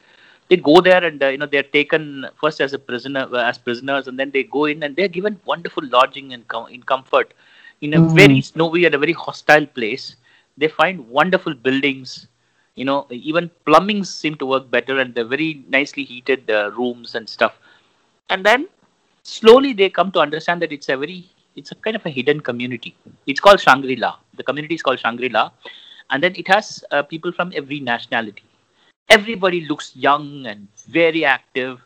They 0.48 0.56
go 0.56 0.80
there 0.80 1.04
and 1.04 1.22
uh, 1.22 1.28
you 1.28 1.38
know 1.38 1.46
they 1.46 1.58
are 1.58 1.70
taken 1.78 2.26
first 2.40 2.60
as 2.60 2.72
a 2.72 2.78
prisoner, 2.78 3.26
as 3.36 3.58
prisoners, 3.58 4.06
and 4.08 4.18
then 4.18 4.30
they 4.30 4.42
go 4.42 4.64
in 4.66 4.82
and 4.82 4.96
they 4.96 5.04
are 5.04 5.14
given 5.18 5.40
wonderful 5.44 5.84
lodging 5.86 6.32
and 6.32 6.46
com- 6.48 6.68
in 6.68 6.82
comfort 6.82 7.32
in 7.80 7.94
a 7.94 8.00
Mhm. 8.00 8.14
very 8.20 8.40
snowy 8.40 8.84
and 8.84 8.94
a 8.94 8.98
very 8.98 9.12
hostile 9.12 9.66
place. 9.66 10.16
They 10.56 10.68
find 10.68 11.08
wonderful 11.08 11.54
buildings. 11.54 12.26
You 12.74 12.84
know, 12.84 13.06
even 13.10 13.50
plumbing 13.66 14.04
seem 14.04 14.36
to 14.36 14.46
work 14.46 14.70
better, 14.70 14.98
and 14.98 15.14
they're 15.14 15.32
very 15.36 15.64
nicely 15.68 16.04
heated 16.04 16.50
uh, 16.50 16.70
rooms 16.76 17.14
and 17.14 17.28
stuff. 17.28 17.58
And 18.28 18.44
then 18.44 18.68
slowly 19.22 19.72
they 19.72 19.90
come 19.90 20.10
to 20.12 20.20
understand 20.20 20.62
that 20.62 20.72
it's 20.72 20.88
a 20.88 20.96
very 20.96 21.26
it's 21.56 21.72
a 21.72 21.74
kind 21.74 21.96
of 21.96 22.04
a 22.06 22.10
hidden 22.10 22.40
community. 22.40 22.94
It's 23.26 23.40
called 23.40 23.60
Shangri-La. 23.60 24.16
The 24.36 24.42
community 24.42 24.74
is 24.74 24.82
called 24.82 24.98
Shangri-La, 25.00 25.50
and 26.10 26.22
then 26.22 26.34
it 26.36 26.48
has 26.48 26.84
uh, 26.90 27.02
people 27.02 27.32
from 27.32 27.52
every 27.54 27.80
nationality. 27.80 28.44
Everybody 29.08 29.62
looks 29.66 29.94
young 29.96 30.46
and 30.46 30.68
very 30.88 31.24
active. 31.24 31.80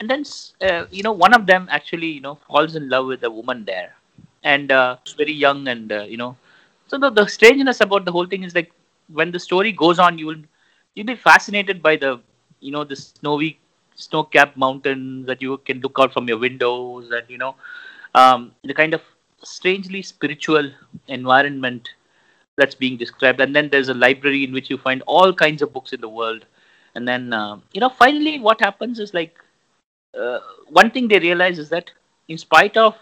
And 0.00 0.08
then, 0.10 0.24
uh, 0.60 0.86
you 0.90 1.02
know, 1.02 1.12
one 1.12 1.34
of 1.34 1.46
them 1.46 1.68
actually, 1.70 2.08
you 2.08 2.20
know, 2.20 2.34
falls 2.36 2.74
in 2.74 2.88
love 2.88 3.06
with 3.06 3.22
a 3.24 3.30
woman 3.30 3.64
there, 3.64 3.94
and 4.44 4.72
uh, 4.72 4.96
very 5.16 5.32
young, 5.32 5.68
and 5.68 5.92
uh, 5.92 6.04
you 6.04 6.16
know, 6.16 6.36
so 6.86 6.98
the, 6.98 7.10
the 7.10 7.26
strangeness 7.26 7.80
about 7.80 8.04
the 8.04 8.12
whole 8.12 8.26
thing 8.26 8.44
is 8.44 8.54
like 8.54 8.72
when 9.12 9.32
the 9.32 9.38
story 9.40 9.72
goes 9.72 9.98
on, 9.98 10.18
you 10.18 10.26
will 10.26 10.42
you'll 10.94 11.06
be 11.06 11.16
fascinated 11.16 11.82
by 11.82 11.96
the, 11.96 12.20
you 12.60 12.72
know, 12.72 12.84
the 12.84 12.96
snowy, 12.96 13.58
snow-capped 13.96 14.56
mountains 14.56 15.26
that 15.26 15.42
you 15.42 15.58
can 15.58 15.80
look 15.80 15.96
out 15.98 16.12
from 16.12 16.28
your 16.28 16.38
windows, 16.38 17.10
and 17.10 17.24
you 17.28 17.38
know, 17.38 17.56
um, 18.14 18.52
the 18.64 18.74
kind 18.74 18.94
of 18.94 19.02
strangely 19.42 20.02
spiritual 20.02 20.70
environment 21.08 21.90
that's 22.56 22.74
being 22.74 22.96
described. 22.96 23.40
And 23.40 23.54
then 23.54 23.68
there's 23.70 23.88
a 23.88 23.94
library 23.94 24.44
in 24.44 24.52
which 24.52 24.70
you 24.70 24.78
find 24.78 25.02
all 25.06 25.32
kinds 25.32 25.62
of 25.62 25.72
books 25.72 25.92
in 25.92 26.00
the 26.00 26.08
world. 26.08 26.46
And 26.94 27.08
then 27.08 27.32
uh, 27.32 27.58
you 27.72 27.80
know 27.80 27.88
finally 27.90 28.38
what 28.38 28.60
happens 28.60 29.00
is 29.00 29.12
like 29.14 29.36
uh, 30.18 30.38
one 30.68 30.90
thing 30.90 31.08
they 31.08 31.18
realize 31.18 31.58
is 31.58 31.68
that 31.70 31.90
in 32.28 32.38
spite 32.38 32.76
of 32.76 32.96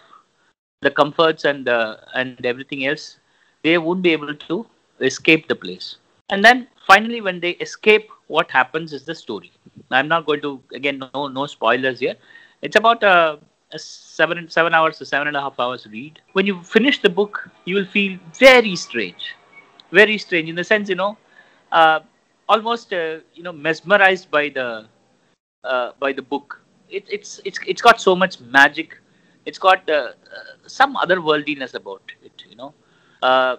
the 0.83 0.91
comforts 0.91 1.45
and 1.45 1.69
uh, 1.69 1.97
and 2.15 2.45
everything 2.45 2.85
else 2.85 3.17
they 3.63 3.77
won't 3.77 4.01
be 4.01 4.11
able 4.11 4.33
to 4.35 4.65
escape 5.01 5.47
the 5.47 5.55
place. 5.55 5.97
And 6.29 6.43
then 6.43 6.67
finally 6.87 7.21
when 7.21 7.39
they 7.39 7.51
escape 7.67 8.09
what 8.27 8.51
happens 8.51 8.93
is 8.93 9.05
the 9.05 9.15
story. 9.15 9.51
I'm 9.91 10.07
not 10.07 10.25
going 10.25 10.41
to 10.41 10.61
again 10.73 10.99
no 10.99 11.27
no 11.27 11.45
spoilers 11.45 11.99
here. 11.99 12.15
It's 12.61 12.75
about 12.75 13.03
a, 13.03 13.39
a 13.71 13.79
seven 13.79 14.49
seven 14.49 14.73
hours 14.73 14.97
to 14.99 15.05
seven 15.05 15.27
and 15.27 15.37
a 15.37 15.41
half 15.41 15.59
hours 15.59 15.87
read. 15.91 16.19
When 16.33 16.45
you 16.45 16.61
finish 16.63 17.01
the 17.01 17.09
book 17.09 17.49
you 17.65 17.75
will 17.75 17.85
feel 17.85 18.19
very 18.39 18.75
strange. 18.75 19.35
Very 19.91 20.17
strange 20.17 20.49
in 20.49 20.55
the 20.55 20.63
sense 20.63 20.89
you 20.89 20.95
know 20.95 21.17
uh, 21.71 21.99
almost 22.49 22.93
uh, 22.93 23.19
you 23.33 23.43
know 23.43 23.53
mesmerized 23.53 24.29
by 24.31 24.49
the 24.49 24.85
uh, 25.63 25.91
by 25.99 26.13
the 26.13 26.21
book. 26.21 26.61
It, 26.89 27.05
it's 27.09 27.39
it's 27.45 27.59
it's 27.67 27.81
got 27.81 28.01
so 28.01 28.15
much 28.15 28.39
magic 28.41 28.97
it's 29.45 29.59
got 29.59 29.89
uh, 29.89 30.11
uh, 30.37 30.53
some 30.67 30.95
otherworldliness 30.95 31.73
about 31.73 32.01
it 32.23 32.43
you 32.49 32.55
know 32.55 32.73
uh, 33.21 33.55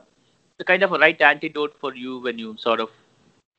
the 0.58 0.64
kind 0.64 0.82
of 0.82 0.92
a 0.92 0.98
right 0.98 1.20
antidote 1.20 1.74
for 1.80 1.94
you 1.94 2.18
when 2.20 2.38
you 2.38 2.56
sort 2.58 2.80
of 2.80 2.90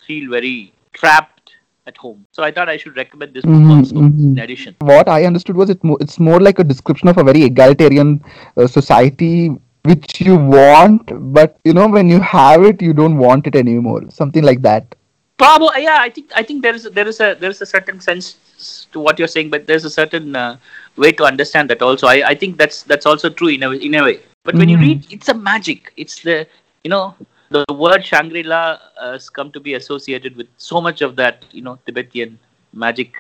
feel 0.06 0.30
very 0.30 0.74
trapped 0.94 1.52
at 1.88 1.98
home 1.98 2.26
so 2.32 2.44
i 2.44 2.52
thought 2.52 2.70
i 2.70 2.78
should 2.78 2.96
recommend 2.98 3.34
this 3.34 3.46
book 3.46 3.66
Mhm, 3.66 3.72
also 3.78 3.96
mhm. 3.96 4.32
in 4.34 4.40
addition 4.40 4.76
what 4.80 5.08
I 5.08 5.26
understood 5.26 5.56
was 5.56 5.70
it 5.70 5.84
mo- 5.84 5.98
it's 6.00 6.20
more 6.20 6.40
like 6.40 6.60
a 6.60 6.64
description 6.64 7.08
of 7.10 7.18
a 7.18 7.24
very 7.24 7.44
egalitarian 7.44 8.24
uh, 8.58 8.68
society 8.68 9.50
which 9.84 10.20
you 10.22 10.36
want, 10.36 11.12
but 11.34 11.58
you 11.64 11.74
know 11.74 11.88
when 11.88 12.10
you 12.10 12.20
have 12.20 12.64
it, 12.64 12.82
you 12.82 12.94
don't 12.94 13.18
want 13.18 13.46
it 13.48 13.56
anymore. 13.56 14.02
Something 14.10 14.44
like 14.44 14.62
that. 14.64 14.96
Probably, 15.38 15.84
yeah. 15.84 15.98
I 16.00 16.10
think 16.10 16.32
I 16.36 16.44
think 16.44 16.64
there 16.64 16.74
is 16.76 16.84
there 16.92 17.08
is 17.08 17.20
a 17.20 17.36
there 17.40 17.50
is 17.52 17.62
a 17.62 17.66
certain 17.66 18.00
sense 18.00 18.88
to 18.92 19.00
what 19.00 19.20
you're 19.20 19.28
saying, 19.28 19.50
but 19.50 19.68
there's 19.68 19.86
a 19.86 19.90
certain 19.90 20.36
uh, 20.36 20.58
way 20.96 21.12
to 21.12 21.24
understand 21.24 21.70
that 21.70 21.82
also. 21.82 22.08
I, 22.08 22.24
I 22.30 22.36
think 22.36 22.58
that's 22.58 22.84
that's 22.84 23.06
also 23.06 23.30
true 23.30 23.48
in 23.50 23.64
a 23.64 23.72
in 23.72 23.96
a 23.96 24.04
way. 24.04 24.20
But 24.44 24.58
when 24.58 24.70
you 24.70 24.78
Mhm. 24.78 24.80
read, 24.80 25.06
it's 25.12 25.30
a 25.30 25.34
magic. 25.34 25.94
It's 25.98 26.22
the 26.22 26.48
you 26.84 26.90
know 26.90 27.16
the 27.50 27.66
word 27.74 28.06
Shangri 28.06 28.44
La 28.44 28.80
uh, 29.00 29.12
has 29.14 29.30
come 29.30 29.52
to 29.52 29.60
be 29.60 29.74
associated 29.74 30.36
with 30.36 30.48
so 30.58 30.82
much 30.82 31.02
of 31.02 31.16
that 31.18 31.46
you 31.52 31.62
know 31.62 31.78
Tibetan 31.86 32.40
magic. 32.74 33.14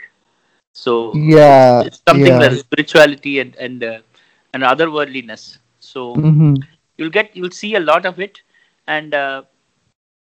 So 0.74 1.22
Yeah, 1.24 1.84
it's 1.84 2.02
something 2.08 2.38
yeah. 2.38 2.40
that 2.40 2.52
is 2.54 2.62
spirituality 2.62 3.40
and 3.40 3.56
and 3.56 3.84
uh, 3.84 4.00
and 4.54 4.64
otherworldliness. 4.64 5.58
So 5.80 6.24
hmm 6.24 6.56
you'll 6.98 7.10
get 7.20 7.36
you'll 7.36 7.52
see 7.52 7.76
a 7.76 7.80
lot 7.80 8.06
of 8.06 8.20
it 8.20 8.42
and 8.88 9.14
uh, 9.14 9.44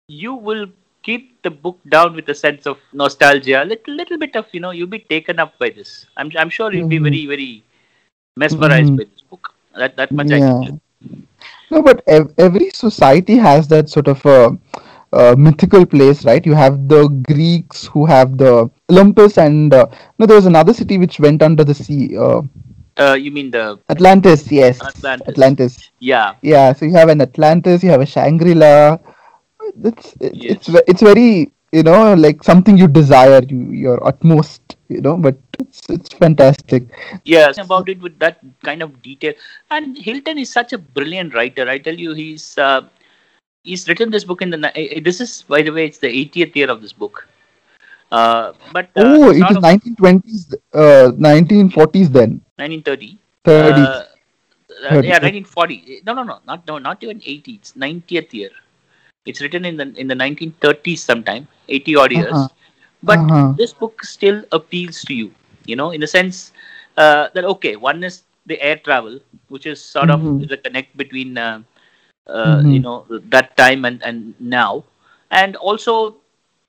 you 0.07 0.33
will 0.33 0.67
keep 1.05 1.23
the 1.43 1.51
book 1.65 1.77
down 1.95 2.15
with 2.15 2.27
a 2.29 2.35
sense 2.43 2.65
of 2.71 2.77
nostalgia 3.01 3.63
a 3.63 3.67
little 3.71 3.95
little 4.01 4.17
bit 4.23 4.35
of 4.41 4.45
you 4.53 4.61
know 4.65 4.71
you'll 4.77 4.95
be 4.97 5.03
taken 5.15 5.39
up 5.45 5.57
by 5.59 5.69
this 5.69 6.05
i'm, 6.17 6.31
I'm 6.37 6.49
sure 6.49 6.73
you'll 6.73 6.93
be 6.97 6.99
Mhm. 6.99 7.09
very 7.09 7.25
very 7.33 7.63
mesmerized 8.43 8.93
Mhm. 8.93 8.97
by 8.97 9.03
this 9.11 9.21
book 9.31 9.53
that 9.81 9.95
that 9.97 10.15
much 10.15 10.31
i 10.31 10.39
Yeah. 10.39 10.61
can. 10.61 10.79
No, 11.71 11.81
but 11.81 12.01
ev- 12.07 12.33
every 12.37 12.69
society 12.71 13.37
has 13.37 13.67
that 13.69 13.89
sort 13.89 14.07
of 14.07 14.25
a, 14.25 14.57
uh 15.13 15.35
mythical 15.37 15.85
place, 15.85 16.25
right? 16.25 16.45
You 16.45 16.53
have 16.53 16.87
the 16.87 17.07
Greeks 17.07 17.85
who 17.87 18.05
have 18.05 18.37
the 18.37 18.69
Olympus, 18.89 19.37
and 19.37 19.73
uh, 19.73 19.87
no, 20.19 20.25
there 20.25 20.35
was 20.35 20.45
another 20.45 20.73
city 20.73 20.97
which 20.97 21.19
went 21.19 21.41
under 21.41 21.63
the 21.63 21.73
sea. 21.73 22.15
Uh, 22.17 22.41
Uh, 22.97 23.13
you 23.13 23.31
mean 23.31 23.51
the 23.51 23.77
Atlantis, 23.89 24.51
yes, 24.51 24.81
Atlantis? 24.81 25.27
Atlantis. 25.27 25.91
Yeah. 25.99 26.35
Yeah, 26.41 26.73
so 26.73 26.85
you 26.85 26.93
have 26.93 27.09
an 27.09 27.21
Atlantis, 27.21 27.83
you 27.83 27.89
have 27.89 28.01
a 28.01 28.05
Shangri-La. 28.05 28.93
It's 28.95 29.24
it's 29.83 30.15
it's, 30.19 30.69
Yes. 30.69 30.83
it's 30.87 31.01
very 31.01 31.51
you 31.71 31.83
know 31.83 32.13
like 32.13 32.43
something 32.43 32.77
you 32.77 32.87
desire, 32.87 33.41
you 33.47 33.71
your 33.71 34.05
utmost, 34.05 34.75
you 34.89 35.01
know. 35.01 35.17
But 35.17 35.37
it's 35.59 35.89
it's 35.89 36.13
fantastic. 36.13 36.87
Yes, 37.25 37.57
about 37.57 37.89
it 37.89 37.99
with 38.01 38.19
that 38.19 38.39
kind 38.63 38.81
of 38.81 39.01
detail. 39.01 39.33
And 39.69 39.97
Hilton 39.97 40.37
is 40.37 40.51
such 40.51 40.73
a 40.73 40.77
brilliant 40.77 41.33
writer. 41.33 41.67
I 41.69 41.77
tell 41.79 41.95
you, 41.95 42.13
he's 42.13 42.57
uh, 42.57 42.81
he's 43.63 43.87
written 43.87 44.11
this 44.11 44.23
book 44.25 44.41
in 44.41 44.49
the. 44.51 44.71
eh, 44.77 44.99
This 45.01 45.19
is, 45.21 45.43
by 45.43 45.61
the 45.61 45.71
way, 45.71 45.85
it's 45.85 45.99
the 45.99 46.09
80th 46.09 46.55
year 46.55 46.69
of 46.69 46.81
this 46.81 46.93
book. 46.93 47.27
Uh, 48.11 48.53
but 48.71 48.89
uh, 48.97 49.17
Oh, 49.17 49.29
it 49.31 49.49
is 49.49 49.57
of 49.57 49.63
1920s, 49.63 50.55
uh, 50.73 51.11
1940s 51.17 52.09
then, 52.09 52.41
1930. 52.57 53.17
30s. 53.43 54.01
Uh, 54.01 54.03
uh, 54.89 54.97
30. 54.97 55.09
yeah, 55.09 55.19
1940. 55.19 56.01
No, 56.05 56.13
no, 56.13 56.23
no, 56.23 56.39
not 56.45 56.67
no, 56.67 56.77
not 56.77 57.03
even 57.03 57.21
80. 57.25 57.53
It's 57.55 57.75
90th 57.75 58.33
year. 58.33 58.51
It's 59.25 59.41
written 59.41 59.65
in 59.65 59.77
the 59.77 59.93
in 59.97 60.07
the 60.07 60.15
1930s 60.15 61.03
sometime, 61.03 61.47
80 61.69 61.95
odd 61.95 62.11
years. 62.11 62.39
Uh-huh. 62.39 62.69
But 63.03 63.31
Uh-huh. 63.31 63.53
this 63.57 63.73
book 63.73 64.03
still 64.03 64.43
appeals 64.51 65.03
to 65.05 65.13
you, 65.13 65.31
you 65.65 65.75
know, 65.75 65.91
in 65.91 66.01
the 66.01 66.07
sense 66.07 66.51
uh, 66.97 67.29
that 67.33 67.45
okay, 67.45 67.75
one 67.75 68.03
is 68.03 68.23
the 68.45 68.59
air 68.61 68.77
travel, 68.77 69.19
which 69.49 69.65
is 69.65 69.81
sort 69.83 70.09
Mhm. 70.09 70.11
of 70.11 70.23
the 70.39 70.57
connect 70.57 70.95
between 70.97 71.37
uh, 71.37 71.61
uh, 72.27 72.61
Mhm. 72.61 72.67
you 72.67 72.79
know 72.79 73.05
that 73.09 73.55
time 73.57 73.85
and 73.85 74.01
and 74.03 74.33
now, 74.39 74.83
and 75.31 75.55
also 75.55 76.15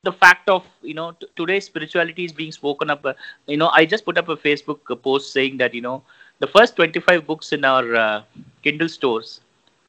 the 0.03 0.13
fact 0.13 0.49
of 0.49 0.65
you 0.83 0.95
know 0.95 1.13
t- 1.13 1.27
today's 1.37 1.67
spirituality 1.67 2.25
is 2.25 2.33
being 2.33 2.53
spoken 2.53 2.91
up. 2.91 3.05
Uh, 3.05 3.15
you 3.47 3.57
know, 3.57 3.69
I 3.69 3.85
just 3.87 4.05
put 4.05 4.19
up 4.19 4.29
a 4.29 4.37
Facebook 4.37 4.81
post 5.03 5.33
saying 5.33 5.59
that 5.59 5.75
you 5.75 5.83
know 5.83 6.03
the 6.39 6.47
first 6.47 6.77
25 6.77 7.27
books 7.27 7.53
in 7.53 7.65
our 7.65 7.95
uh, 7.97 8.23
Kindle 8.63 8.89
stores, 8.89 9.41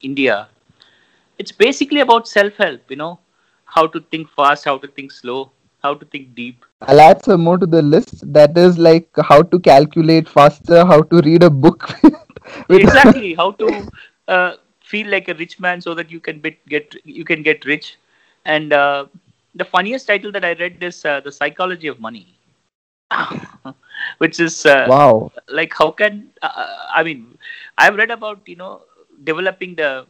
India, 0.01 0.47
it's 1.38 1.52
basically 1.52 2.02
about 2.02 2.28
self-help. 2.28 2.82
You 2.89 2.97
know, 2.97 3.19
how 3.65 3.88
to 3.88 4.00
think 4.12 4.30
fast, 4.30 4.65
how 4.65 4.78
to 4.78 4.88
think 4.88 5.12
slow, 5.12 5.52
how 5.84 5.93
to 5.95 6.06
think 6.06 6.36
deep. 6.36 6.65
I'll 6.82 7.02
add 7.02 7.23
some 7.23 7.41
more 7.41 7.58
to 7.58 7.65
the 7.65 7.82
list. 7.82 8.32
That 8.34 8.58
is 8.58 8.78
like 8.78 9.10
how 9.23 9.41
to 9.41 9.60
calculate 9.60 10.30
faster, 10.30 10.86
how 10.86 11.02
to 11.02 11.21
read 11.21 11.43
a 11.43 11.50
book. 11.50 11.89
exactly 12.69 13.34
how 13.34 13.52
to 13.52 13.88
uh, 14.28 14.54
feel 14.82 15.08
like 15.08 15.28
a 15.28 15.34
rich 15.36 15.60
man 15.60 15.82
so 15.82 15.93
that 15.93 16.12
you 16.12 16.19
can 16.19 16.39
bit, 16.39 16.65
get 16.67 16.95
you 17.04 17.26
can 17.26 17.43
get 17.43 17.65
rich 17.65 17.97
and 18.45 18.73
uh, 18.73 19.06
the 19.56 19.65
funniest 19.65 20.08
title 20.08 20.32
that 20.32 20.45
i 20.45 20.54
read 20.54 20.84
is 20.84 21.04
uh, 21.06 21.19
the 21.21 21.32
psychology 21.32 21.88
of 21.88 22.00
money 22.00 22.38
which 24.17 24.39
is 24.39 24.65
uh, 24.65 24.86
wow. 24.89 25.32
like 25.50 25.73
how 25.73 25.89
can 25.91 26.30
uh, 26.41 26.76
i 26.93 27.04
mean 27.04 27.38
i've 27.78 27.95
read 27.95 28.12
about 28.12 28.39
you 28.45 28.56
know 28.56 28.82
developing 29.23 29.76
the 29.76 30.06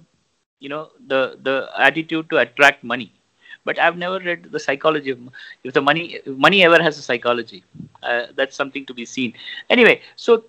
you 0.59 0.69
know 0.69 0.89
the 1.07 1.37
the 1.43 1.69
attitude 1.77 2.29
to 2.29 2.37
attract 2.37 2.83
money. 2.83 3.11
But 3.65 3.79
i've 3.79 3.97
never 3.97 4.19
read 4.19 4.43
the 4.51 4.59
psychology 4.59 5.11
of 5.11 5.19
if 5.63 5.73
the 5.73 5.81
money 5.81 6.15
if 6.25 6.37
money 6.37 6.63
ever 6.63 6.81
has 6.81 6.97
a 6.97 7.01
psychology 7.01 7.63
uh, 8.03 8.27
that's 8.35 8.55
something 8.55 8.85
to 8.85 8.93
be 8.93 9.05
seen. 9.05 9.33
Anyway 9.69 10.01
so 10.15 10.43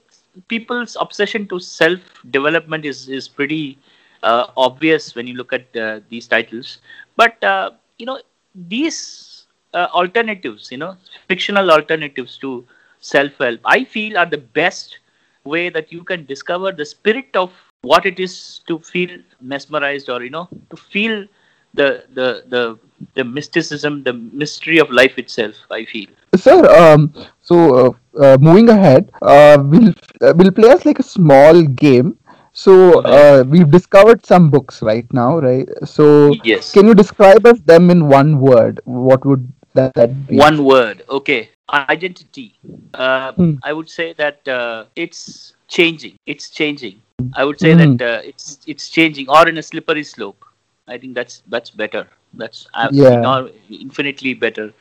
people's 0.48 0.96
obsession 1.00 1.46
to 1.48 1.58
self 1.58 2.00
development 2.30 2.84
is 2.84 3.08
is 3.08 3.28
pretty 3.28 3.78
uh, 4.22 4.46
obvious 4.56 5.14
when 5.14 5.26
you 5.26 5.34
look 5.34 5.52
at 5.52 5.76
uh, 5.76 6.00
these 6.08 6.26
titles. 6.26 6.78
But 7.16 7.42
uh, 7.42 7.70
you 7.98 8.06
know 8.06 8.20
these 8.54 9.46
uh, 9.74 9.88
alternatives 9.92 10.70
you 10.72 10.78
know 10.78 10.96
fictional 11.28 11.70
alternatives 11.70 12.38
to 12.38 12.64
self 13.00 13.32
help 13.38 13.60
i 13.64 13.84
feel 13.84 14.16
are 14.18 14.26
the 14.26 14.38
best 14.60 14.98
way 15.44 15.68
that 15.68 15.92
you 15.92 16.02
can 16.02 16.24
discover 16.24 16.72
the 16.72 16.84
spirit 16.84 17.28
of 17.34 17.52
what 17.82 18.04
it 18.06 18.18
is 18.18 18.60
to 18.66 18.78
feel 18.80 19.10
mesmerized 19.40 20.08
or 20.08 20.22
you 20.22 20.30
know 20.30 20.48
to 20.70 20.76
feel 20.76 21.26
the 21.74 22.04
the 22.14 22.28
the 22.48 22.78
the 23.14 23.24
mysticism 23.24 24.02
the 24.04 24.12
mystery 24.12 24.78
of 24.78 24.90
life 24.90 25.18
itself 25.18 25.56
i 25.70 25.84
feel 25.84 26.08
Sir, 26.36 26.64
um, 26.76 27.12
so 27.40 27.56
uh, 27.74 27.90
uh, 28.22 28.36
moving 28.40 28.68
ahead, 28.68 29.10
uh, 29.22 29.58
we'll 29.62 29.92
uh, 30.22 30.32
we'll 30.36 30.50
play 30.52 30.70
us 30.70 30.84
like 30.84 30.98
a 30.98 31.02
small 31.02 31.62
game. 31.62 32.18
So 32.52 33.00
uh, 33.00 33.44
we've 33.46 33.70
discovered 33.70 34.24
some 34.26 34.50
books 34.50 34.82
right 34.82 35.06
now, 35.12 35.38
right? 35.38 35.68
So 35.84 36.38
yes 36.42 36.74
can 36.74 36.86
you 36.86 36.94
describe 36.94 37.46
us 37.46 37.60
them 37.60 37.90
in 37.90 38.08
one 38.08 38.38
word? 38.40 38.80
What 38.84 39.24
would 39.24 39.52
that, 39.74 39.94
that 39.94 40.26
be? 40.26 40.40
one 40.40 40.64
word 40.64 41.02
okay 41.08 41.50
identity 41.70 42.54
uh, 42.94 43.32
Hmm. 43.36 43.54
i 43.62 43.72
would 43.72 43.88
say 43.88 44.12
that 44.12 44.46
uh, 44.48 44.84
it's 44.96 45.54
changing 45.68 46.16
it's 46.26 46.50
changing 46.50 47.00
i 47.34 47.44
would 47.44 47.60
say 47.60 47.72
Hmm. 47.72 47.82
that 47.82 48.00
uh, 48.00 48.20
it's 48.30 48.58
it's 48.66 48.88
changing 48.88 49.28
or 49.28 49.48
in 49.48 49.58
a 49.58 49.62
slippery 49.70 50.04
slope 50.04 50.44
i 50.88 50.96
think 50.98 51.14
that's 51.14 51.42
that's 51.54 51.70
better 51.70 52.04
that's 52.34 52.66
uh, 52.74 52.90
Yeah. 52.90 53.34
infinitely 53.70 54.34
better 54.34 54.72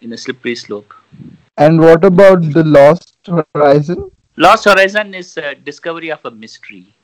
in 0.00 0.12
a 0.12 0.16
slippery 0.16 0.54
slope 0.56 0.94
And 1.56 1.80
what 1.80 2.04
about 2.04 2.42
the 2.52 2.64
Lost 2.64 3.28
Horizon? 3.28 4.10
lost 4.36 4.64
horizon 4.64 5.14
is 5.14 5.36
a 5.36 5.54
discovery 5.54 6.10
of 6.10 6.24
a 6.24 6.30
mystery 6.30 6.94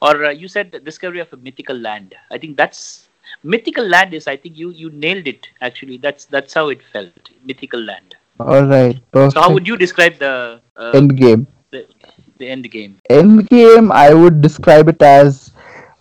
or 0.00 0.24
uh, 0.26 0.30
you 0.30 0.48
said 0.48 0.70
the 0.72 0.78
discovery 0.80 1.20
of 1.20 1.32
a 1.32 1.36
mythical 1.36 1.76
land 1.76 2.14
i 2.30 2.38
think 2.38 2.56
that's 2.56 3.08
mythical 3.42 3.86
land 3.94 4.14
is 4.14 4.26
i 4.28 4.36
think 4.36 4.56
you 4.56 4.70
you 4.70 4.90
nailed 4.90 5.26
it 5.26 5.48
actually 5.60 5.98
that's 5.98 6.24
that's 6.26 6.54
how 6.54 6.68
it 6.68 6.82
felt 6.92 7.20
mythical 7.36 7.72
land 7.80 8.06
All 8.40 8.64
right, 8.64 8.96
perfect. 9.12 9.28
so 9.28 9.40
how 9.40 9.50
would 9.50 9.66
you 9.66 9.76
describe 9.76 10.18
the 10.18 10.60
uh, 10.76 11.02
End 11.02 11.16
game. 11.16 11.46
The, 12.38 12.48
end 12.48 12.70
game 12.70 12.98
End 13.10 13.46
game, 13.48 13.90
I 13.92 14.12
would 14.14 14.40
describe 14.40 14.88
it 14.88 15.02
as 15.02 15.52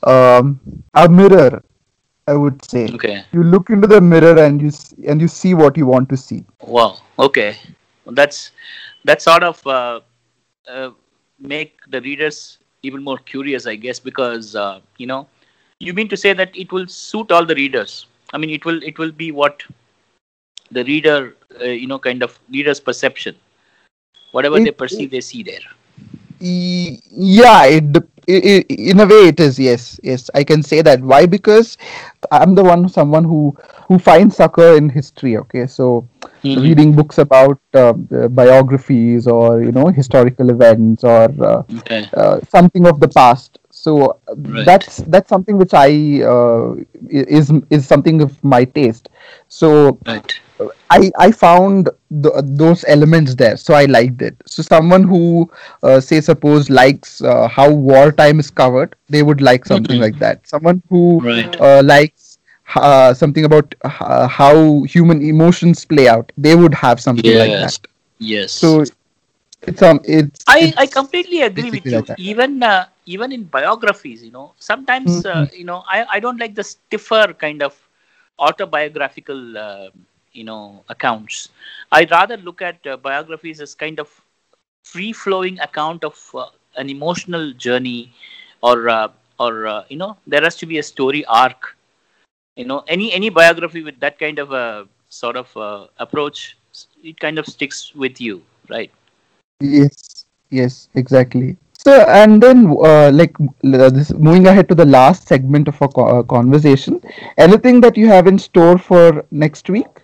um, 0.03 0.59
a 0.93 1.07
mirror. 1.09 1.63
I 2.27 2.33
would 2.35 2.63
say. 2.69 2.93
okay. 2.93 3.25
You 3.31 3.43
look 3.43 3.69
into 3.69 3.87
the 3.87 4.01
mirror 4.01 4.37
and 4.39 4.61
you 4.61 4.71
and 5.07 5.21
you 5.21 5.27
see 5.27 5.53
what 5.53 5.77
you 5.77 5.85
want 5.87 6.09
to 6.09 6.17
see. 6.17 6.45
wow. 6.61 6.97
Okay. 7.19 7.57
Well, 8.05 8.15
that's 8.15 8.51
that 9.05 9.21
sort 9.21 9.43
of 9.43 9.65
uh, 9.67 9.99
uh, 10.67 10.91
make 11.39 11.79
the 11.89 12.01
readers 12.01 12.57
even 12.83 13.03
more 13.03 13.17
curious 13.17 13.65
i 13.67 13.75
guess 13.75 13.99
because 13.99 14.55
uh, 14.55 14.79
you 14.97 15.05
know 15.07 15.27
you 15.79 15.93
mean 15.93 16.07
to 16.07 16.17
say 16.17 16.33
that 16.33 16.55
it 16.55 16.71
will 16.71 16.87
suit 16.87 17.31
all 17.31 17.45
the 17.45 17.55
readers. 17.55 18.05
I 18.33 18.37
mean 18.37 18.49
it 18.51 18.65
will 18.65 18.81
it 18.83 18.97
will 18.97 19.11
be 19.11 19.31
what 19.31 19.63
the 20.71 20.83
reader 20.85 21.35
uh, 21.61 21.65
you 21.65 21.87
know 21.87 21.99
kind 21.99 22.23
of 22.23 22.39
reader's 22.49 22.79
perception. 22.79 23.35
Whatever 24.31 24.59
they 24.59 24.71
It- 24.71 24.71
perceive 24.71 25.11
they 25.11 25.21
see 25.21 25.43
there 25.43 25.65
yeah 26.39 27.65
it, 27.65 27.91
dep- 27.93 28.09
i 28.29 28.37
i 28.53 28.55
in 28.91 28.99
a 28.99 29.05
way 29.05 29.21
it 29.31 29.39
is 29.39 29.57
yes 29.59 29.99
yes. 30.03 30.29
I 30.33 30.43
can 30.43 30.61
say 30.63 30.81
that. 30.81 31.01
Why? 31.01 31.25
Because 31.25 31.77
i'm 32.31 32.55
the 32.55 32.63
one 32.63 32.87
someone 32.89 33.23
who 33.23 33.55
who 33.87 33.97
finds 33.99 34.35
succor 34.37 34.75
in 34.77 34.89
history 34.89 35.37
okay? 35.37 35.65
So 35.67 36.07
reading 36.55 36.95
books 36.95 37.17
about 37.17 37.59
uh, 37.73 37.93
uh, 38.13 38.27
biographies 38.29 39.27
or 39.27 39.61
you 39.61 39.71
know 39.71 39.87
historical 39.87 40.49
events 40.49 41.03
or 41.03 41.27
uh, 41.43 41.63
okay. 41.79 42.09
uh, 42.15 42.39
something 42.47 42.87
of 42.87 42.99
the 42.99 43.07
past. 43.07 43.59
So 43.71 44.19
uh, 44.27 44.35
Right. 44.47 44.67
that's 44.69 44.97
that's 45.07 45.29
something 45.29 45.57
which 45.57 45.73
i 45.73 45.89
uh, 46.23 46.73
i- 47.19 47.27
is 47.39 47.51
is 47.69 47.87
something 47.87 48.21
of 48.21 48.43
my 48.43 48.63
taste. 48.65 49.09
So 49.47 49.99
right 50.05 50.39
I 50.89 51.11
I 51.19 51.31
found 51.31 51.89
th 52.23 52.33
those 52.61 52.83
elements 52.95 53.35
there, 53.35 53.55
so 53.57 53.73
I 53.73 53.85
liked 53.85 54.21
it. 54.21 54.35
So 54.45 54.63
someone 54.63 55.03
who, 55.03 55.49
uh, 55.83 55.99
say, 55.99 56.19
suppose 56.21 56.69
likes 56.69 57.21
uh, 57.21 57.47
how 57.47 57.69
wartime 57.71 58.39
is 58.39 58.49
covered, 58.49 58.95
they 59.09 59.23
would 59.23 59.41
like 59.41 59.65
something 59.65 59.97
Mhm. 59.97 60.05
like 60.05 60.17
that. 60.19 60.47
Someone 60.47 60.81
who 60.89 61.23
right 61.23 61.57
uh, 61.59 61.81
likes 61.83 62.37
uh, 62.75 63.13
something 63.13 63.45
about 63.45 63.75
uh, 63.83 64.27
how 64.27 64.83
human 64.83 65.21
emotions 65.21 65.85
play 65.85 66.07
out, 66.07 66.31
they 66.37 66.55
would 66.55 66.73
have 66.73 66.99
something 66.99 67.35
like 67.37 67.57
that. 67.57 67.75
yes 68.19 68.53
So 68.59 68.83
it's 69.67 69.81
um 69.81 69.99
it's 70.03 70.45
I, 70.47 70.59
it's 70.59 70.77
I 70.77 70.87
completely 70.87 71.41
agree 71.41 71.71
with 71.71 71.91
you. 71.91 72.07
like. 72.07 72.17
Even 72.17 72.63
uh, 72.63 72.85
even 73.05 73.31
in 73.31 73.43
biographies, 73.45 74.23
you 74.23 74.31
know, 74.31 74.53
sometimes 74.59 75.25
uh, 75.25 75.45
Mhm. 75.45 75.51
you 75.53 75.65
know 75.65 75.83
I, 75.87 76.05
I 76.13 76.19
don't 76.19 76.39
like 76.39 76.55
the 76.55 76.63
stiffer 76.63 77.33
kind 77.33 77.61
of 77.61 77.75
autobiographical 78.39 79.57
uh, 79.57 79.89
you 80.37 80.45
know 80.45 80.83
accounts. 80.89 81.49
I'd 81.91 82.11
rather 82.11 82.37
look 82.37 82.61
at 82.61 82.85
uh, 82.87 82.97
biographies 82.97 83.61
as 83.61 83.75
kind 83.75 83.99
of 83.99 84.09
free 84.83 85.13
flowing 85.13 85.59
account 85.59 86.03
of 86.03 86.17
uh, 86.35 86.45
an 86.77 86.89
emotional 86.89 87.53
journey, 87.53 88.13
or 88.61 88.89
uh, 88.89 89.09
or 89.39 89.67
uh, 89.67 89.83
you 89.89 89.97
know 89.97 90.17
there 90.27 90.41
has 90.43 90.55
to 90.57 90.67
be 90.67 90.77
a 90.79 90.83
story 90.83 91.25
arc. 91.25 91.75
You 92.55 92.65
know, 92.65 92.83
any 92.87 93.11
any 93.13 93.29
biography 93.29 93.81
with 93.83 93.99
that 93.99 94.19
kind 94.19 94.39
of 94.39 94.51
a 94.51 94.87
sort 95.09 95.37
of 95.37 95.55
uh, 95.57 95.87
approach, 95.97 96.57
it 97.03 97.19
kind 97.19 97.37
of 97.39 97.47
sticks 97.47 97.93
with 97.95 98.19
you, 98.21 98.43
right? 98.69 98.91
Yes, 99.61 100.25
yes, 100.49 100.89
exactly. 100.95 101.57
So, 101.73 102.01
and 102.07 102.41
then, 102.41 102.67
uh, 102.83 103.11
like, 103.13 103.35
uh, 103.39 103.89
this, 103.89 104.13
moving 104.13 104.47
ahead 104.47 104.67
to 104.69 104.75
the 104.75 104.85
last 104.85 105.27
segment 105.27 105.67
of 105.67 105.81
our 105.81 105.89
co- 105.89 106.23
conversation, 106.23 107.01
anything 107.37 107.81
that 107.81 107.97
you 107.97 108.07
have 108.07 108.27
in 108.27 108.37
store 108.39 108.77
for 108.77 109.25
next 109.31 109.69
week? 109.69 110.01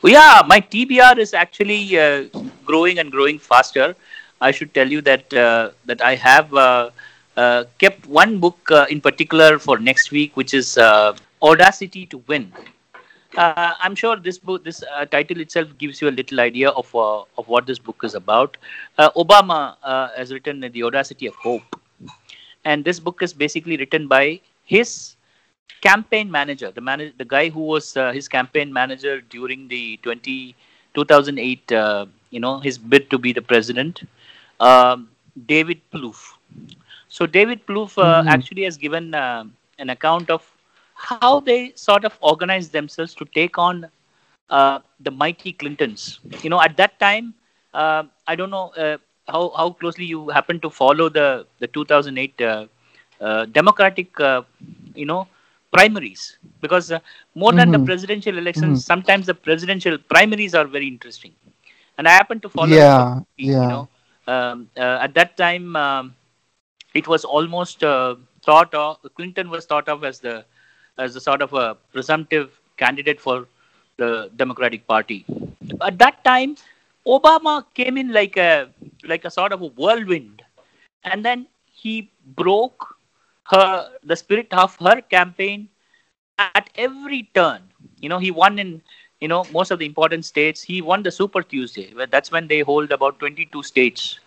Well, 0.00 0.12
yeah, 0.12 0.42
my 0.46 0.60
TBR 0.60 1.18
is 1.18 1.34
actually 1.34 1.98
uh, 1.98 2.26
growing 2.64 3.00
and 3.00 3.10
growing 3.10 3.36
faster. 3.36 3.96
I 4.40 4.52
should 4.52 4.72
tell 4.72 4.86
you 4.86 5.00
that 5.00 5.34
uh, 5.34 5.70
that 5.86 6.00
I 6.00 6.14
have 6.14 6.54
uh, 6.54 6.90
uh 7.36 7.64
kept 7.78 8.06
one 8.06 8.38
book 8.38 8.70
uh, 8.70 8.86
in 8.88 9.00
particular 9.00 9.58
for 9.58 9.78
next 9.80 10.12
week, 10.12 10.36
which 10.36 10.54
is 10.54 10.78
uh, 10.78 11.16
Audacity 11.42 12.06
to 12.06 12.18
Win. 12.28 12.52
I'm 13.36 13.94
sure 13.94 14.16
this 14.16 14.38
book, 14.38 14.64
this 14.64 14.82
title 15.10 15.40
itself, 15.40 15.76
gives 15.78 16.00
you 16.00 16.08
a 16.08 16.14
little 16.14 16.40
idea 16.40 16.70
of 16.70 16.94
of 16.94 17.48
what 17.48 17.66
this 17.66 17.80
book 17.80 18.04
is 18.04 18.14
about. 18.14 18.56
Obama 18.98 19.76
has 20.16 20.32
written 20.32 20.60
The 20.60 20.82
Audacity 20.84 21.26
of 21.26 21.34
Hope, 21.34 21.76
and 22.64 22.84
this 22.84 23.00
book 23.00 23.20
is 23.22 23.32
basically 23.32 23.76
written 23.76 24.06
by 24.06 24.40
his 24.64 25.16
campaign 25.80 26.30
manager, 26.30 26.70
the 26.70 26.80
man, 26.80 27.12
the 27.16 27.24
guy 27.24 27.48
who 27.48 27.60
was 27.60 27.96
uh, 27.96 28.12
his 28.12 28.28
campaign 28.28 28.72
manager 28.72 29.20
during 29.20 29.68
the 29.68 29.98
20, 30.02 30.54
2008, 30.94 31.72
uh, 31.72 32.06
you 32.30 32.40
know, 32.40 32.58
his 32.58 32.78
bid 32.78 33.10
to 33.10 33.18
be 33.18 33.32
the 33.32 33.42
president, 33.42 34.02
um, 34.60 35.08
David 35.46 35.80
Plouffe. 35.92 36.34
So 37.08 37.26
David 37.26 37.66
Plouffe 37.66 37.98
uh, 37.98 38.20
mm-hmm. 38.20 38.28
actually 38.28 38.64
has 38.64 38.76
given 38.76 39.14
uh, 39.14 39.44
an 39.78 39.90
account 39.90 40.30
of 40.30 40.50
how 40.94 41.40
they 41.40 41.72
sort 41.74 42.04
of 42.04 42.18
organized 42.20 42.72
themselves 42.72 43.14
to 43.14 43.24
take 43.26 43.56
on 43.56 43.88
uh, 44.50 44.80
the 45.00 45.10
mighty 45.10 45.52
Clintons. 45.52 46.18
You 46.42 46.50
know, 46.50 46.60
at 46.60 46.76
that 46.76 46.98
time, 46.98 47.34
uh, 47.72 48.04
I 48.26 48.34
don't 48.34 48.50
know 48.50 48.72
how 49.28 49.52
how 49.56 49.70
closely 49.70 50.06
you 50.06 50.28
happen 50.30 50.58
to 50.60 50.70
follow 50.70 51.08
the 51.08 51.46
the 51.60 51.68
2008 51.68 52.36
Democratic, 53.52 54.08
you 54.94 55.06
know 55.06 55.28
primaries 55.72 56.38
because 56.60 56.90
uh, 56.92 56.98
more 57.34 57.52
than 57.52 57.70
mm-hmm. 57.70 57.82
the 57.82 57.86
presidential 57.86 58.38
elections 58.38 58.78
mm-hmm. 58.78 58.92
sometimes 58.92 59.26
the 59.26 59.34
presidential 59.34 59.98
primaries 60.14 60.54
are 60.54 60.66
very 60.66 60.88
interesting 60.88 61.34
and 61.98 62.08
i 62.08 62.12
happen 62.12 62.40
to 62.40 62.48
follow 62.48 62.76
yeah, 62.76 63.20
yeah. 63.36 63.62
you 63.62 63.68
know 63.68 63.88
um, 64.26 64.68
uh, 64.76 64.98
at 65.06 65.14
that 65.14 65.36
time 65.36 65.76
um, 65.76 66.14
it 66.94 67.06
was 67.06 67.24
almost 67.24 67.84
uh, 67.84 68.14
thought 68.42 68.72
of 68.74 68.98
clinton 69.16 69.50
was 69.50 69.66
thought 69.66 69.88
of 69.88 70.04
as 70.04 70.20
the 70.20 70.44
as 70.98 71.14
a 71.16 71.20
sort 71.20 71.42
of 71.42 71.52
a 71.52 71.76
presumptive 71.92 72.60
candidate 72.76 73.20
for 73.20 73.46
the 73.96 74.30
democratic 74.36 74.86
party 74.86 75.24
at 75.82 75.98
that 75.98 76.22
time 76.24 76.56
obama 77.06 77.64
came 77.74 77.96
in 78.02 78.12
like 78.12 78.36
a 78.36 78.68
like 79.12 79.24
a 79.24 79.30
sort 79.30 79.52
of 79.52 79.62
a 79.62 79.70
whirlwind 79.80 80.42
and 81.04 81.24
then 81.24 81.46
he 81.72 82.10
broke 82.42 82.97
her 83.50 83.90
the 84.02 84.16
spirit 84.16 84.52
of 84.52 84.76
her 84.76 85.00
campaign 85.02 85.68
at 86.38 86.56
every 86.62 87.14
turn. 87.34 87.48
You 87.86 87.98
know, 87.98 88.18
he 88.18 88.30
won 88.30 88.58
in 88.58 88.82
you 89.20 89.28
know 89.28 89.44
most 89.52 89.70
of 89.70 89.78
the 89.78 89.86
important 89.86 90.24
states. 90.24 90.62
He 90.62 90.80
won 90.80 91.02
the 91.02 91.10
Super 91.10 91.42
Tuesday. 91.42 91.92
That's 92.10 92.30
when 92.30 92.46
they 92.48 92.60
hold 92.60 92.92
about 92.92 93.18
22 93.18 93.62
states. 93.62 94.18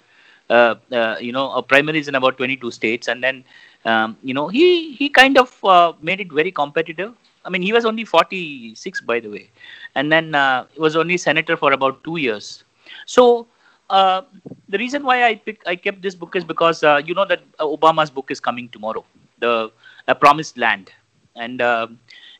Uh, 0.49 0.75
uh, 0.91 1.15
you 1.19 1.31
know, 1.31 1.61
primaries 1.61 2.07
in 2.07 2.15
about 2.15 2.37
22 2.37 2.71
states, 2.71 3.07
and 3.07 3.23
then 3.23 3.43
um, 3.85 4.17
you 4.23 4.33
know 4.33 4.47
he 4.47 4.93
he 4.93 5.09
kind 5.09 5.37
of 5.37 5.63
uh, 5.63 5.93
made 6.01 6.19
it 6.19 6.31
very 6.31 6.51
competitive. 6.51 7.13
I 7.45 7.49
mean, 7.49 7.61
he 7.61 7.73
was 7.73 7.85
only 7.85 8.05
46, 8.05 9.01
by 9.01 9.19
the 9.19 9.29
way, 9.29 9.49
and 9.95 10.11
then 10.11 10.35
uh, 10.35 10.65
was 10.77 10.95
only 10.95 11.17
senator 11.17 11.55
for 11.57 11.71
about 11.73 12.03
two 12.03 12.17
years. 12.17 12.63
So 13.05 13.47
uh, 13.89 14.21
the 14.67 14.77
reason 14.77 15.03
why 15.03 15.23
I 15.25 15.35
pick, 15.35 15.61
I 15.65 15.75
kept 15.75 16.01
this 16.01 16.15
book 16.15 16.35
is 16.35 16.43
because 16.43 16.83
uh, 16.83 17.01
you 17.05 17.13
know 17.15 17.25
that 17.25 17.41
Obama's 17.59 18.09
book 18.09 18.31
is 18.31 18.39
coming 18.39 18.69
tomorrow, 18.69 19.05
the 19.41 19.71
A 20.07 20.15
Promised 20.15 20.57
Land, 20.57 20.91
and 21.35 21.61
uh, 21.61 21.87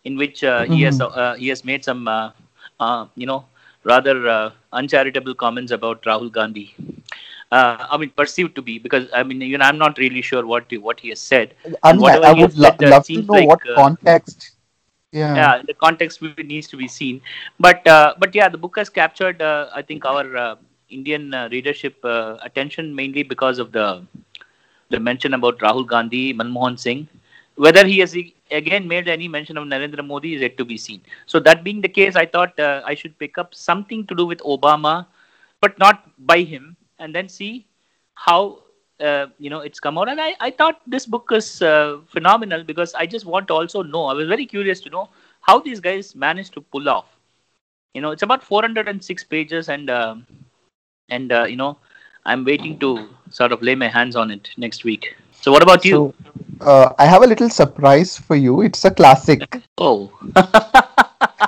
in 0.06 0.18
which 0.18 0.42
mm-hmm. 0.42 0.72
he 0.74 0.84
has 0.84 1.00
mm-hmm. 1.00 1.40
he 1.40 1.50
has 1.50 1.64
made 1.66 1.84
some 1.84 2.08
you 3.16 3.28
know 3.28 3.46
rather 3.84 4.54
uncharitable 4.72 5.36
comments 5.36 5.72
about 5.72 6.02
Rahul 6.04 6.32
Gandhi. 6.32 6.74
Uh, 7.52 7.86
I 7.92 7.98
mean, 7.98 8.12
perceived 8.12 8.56
to 8.56 8.62
be 8.62 8.80
because 8.80 9.10
I 9.14 9.24
mean, 9.24 9.42
you 9.42 9.58
know, 9.58 9.66
I'm 9.66 9.78
not 9.78 9.98
really 9.98 10.22
sure 10.22 10.46
what 10.46 10.72
what 10.80 11.00
he 11.02 11.10
has 11.10 11.20
said. 11.20 11.54
I, 11.84 11.92
mean, 11.92 12.06
I 12.06 12.32
would 12.32 12.56
lo- 12.56 12.70
said, 12.70 12.90
love 12.90 13.06
to 13.08 13.22
know 13.22 13.34
like, 13.34 13.48
what 13.48 13.70
uh, 13.70 13.76
context. 13.76 14.52
Yeah. 15.12 15.36
yeah, 15.36 15.62
the 15.68 15.74
context 15.74 16.22
needs 16.22 16.70
to 16.70 16.78
be 16.78 16.88
seen, 16.88 17.20
but 17.60 17.86
uh, 17.86 18.14
but 18.18 18.34
yeah, 18.34 18.48
the 18.48 18.58
book 18.58 18.78
has 18.78 18.90
captured, 18.90 19.42
I 19.42 19.82
think, 19.82 20.06
our 20.06 20.58
Indian 20.92 21.34
uh, 21.34 21.50
readership 21.52 22.04
uh, 22.04 22.38
attention 22.44 22.94
mainly 22.94 23.24
because 23.24 23.60
of 23.60 23.72
the 23.72 24.06
the 24.92 25.00
mention 25.00 25.34
about 25.34 25.60
Rahul 25.60 25.88
Gandhi, 25.88 26.34
Manmohan 26.34 26.80
Singh. 26.80 27.08
Whether 27.56 27.86
he 27.86 28.00
has 28.00 28.16
again 28.50 28.88
made 28.88 29.08
any 29.08 29.28
mention 29.28 29.58
of 29.58 29.68
Narendra 29.68 30.06
Modi 30.06 30.36
is 30.36 30.42
yet 30.42 30.58
to 30.58 30.66
be 30.66 30.78
seen. 30.78 31.02
So 31.26 31.40
that 31.40 31.64
being 31.64 31.82
the 31.82 31.90
case, 31.90 32.16
I 32.16 32.26
thought 32.26 32.60
uh, 32.60 32.82
I 32.86 32.96
should 32.96 33.18
pick 33.18 33.38
up 33.38 33.54
something 33.54 34.06
to 34.08 34.16
do 34.16 34.26
with 34.26 34.40
Obama, 34.40 35.08
but 35.60 35.78
not 35.80 36.10
by 36.26 36.42
him, 36.42 36.76
and 37.00 37.14
then 37.14 37.28
see 37.30 37.66
how 38.14 38.60
uh, 39.00 39.28
you 39.38 39.50
know 39.50 39.60
it's 39.62 39.80
come 39.80 39.98
out. 39.98 40.10
And 40.10 40.22
I, 40.22 40.36
I 40.40 40.52
thought 40.52 40.82
this 40.88 41.06
book 41.06 41.30
is 41.32 41.62
uh, 41.62 42.00
phenomenal 42.08 42.64
because 42.64 42.94
I 42.94 43.06
just 43.06 43.26
want 43.26 43.48
to 43.50 43.54
also 43.54 43.84
know. 43.84 44.06
I 44.06 44.14
was 44.14 44.28
very 44.28 44.46
curious 44.46 44.82
to 44.82 44.90
know 44.90 45.10
how 45.42 45.60
these 45.60 45.80
guys 45.80 46.16
managed 46.16 46.54
to 46.54 46.62
pull 46.62 46.90
off. 46.90 47.06
You 47.94 48.02
know, 48.02 48.12
it's 48.12 48.24
about 48.24 48.44
406 48.44 49.24
pages, 49.26 49.70
and 49.70 49.90
um, 49.90 50.26
and 51.10 51.32
uh, 51.32 51.44
you 51.44 51.58
know 51.58 51.78
i'm 52.26 52.46
waiting 52.46 52.78
to 52.80 53.10
sort 53.30 53.52
of 53.52 53.62
lay 53.62 53.76
my 53.76 53.88
hands 53.88 54.16
on 54.16 54.32
it 54.32 54.50
next 54.58 54.84
week. 54.84 55.16
So 55.32 55.52
what 55.52 55.64
about 55.64 55.84
you? 55.86 55.92
So, 55.92 56.14
uh, 56.62 56.94
i 57.00 57.06
have 57.06 57.24
a 57.24 57.28
little 57.28 57.50
surprise 57.50 58.18
for 58.18 58.36
you. 58.36 58.62
It's 58.62 58.86
a 58.86 58.92
classic. 58.92 59.62
Oh. 59.78 60.12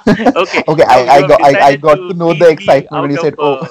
Okay. 0.08 0.64
Okay 0.68 0.84
I, 0.84 1.00
I 1.16 1.28
got 1.28 1.42
I, 1.42 1.52
I 1.68 1.76
got 1.76 1.96
to, 1.96 2.10
to 2.10 2.14
know 2.14 2.34
the 2.34 2.50
excitement 2.50 3.02
when 3.02 3.12
you 3.12 3.18
said 3.18 3.36
oh. 3.38 3.68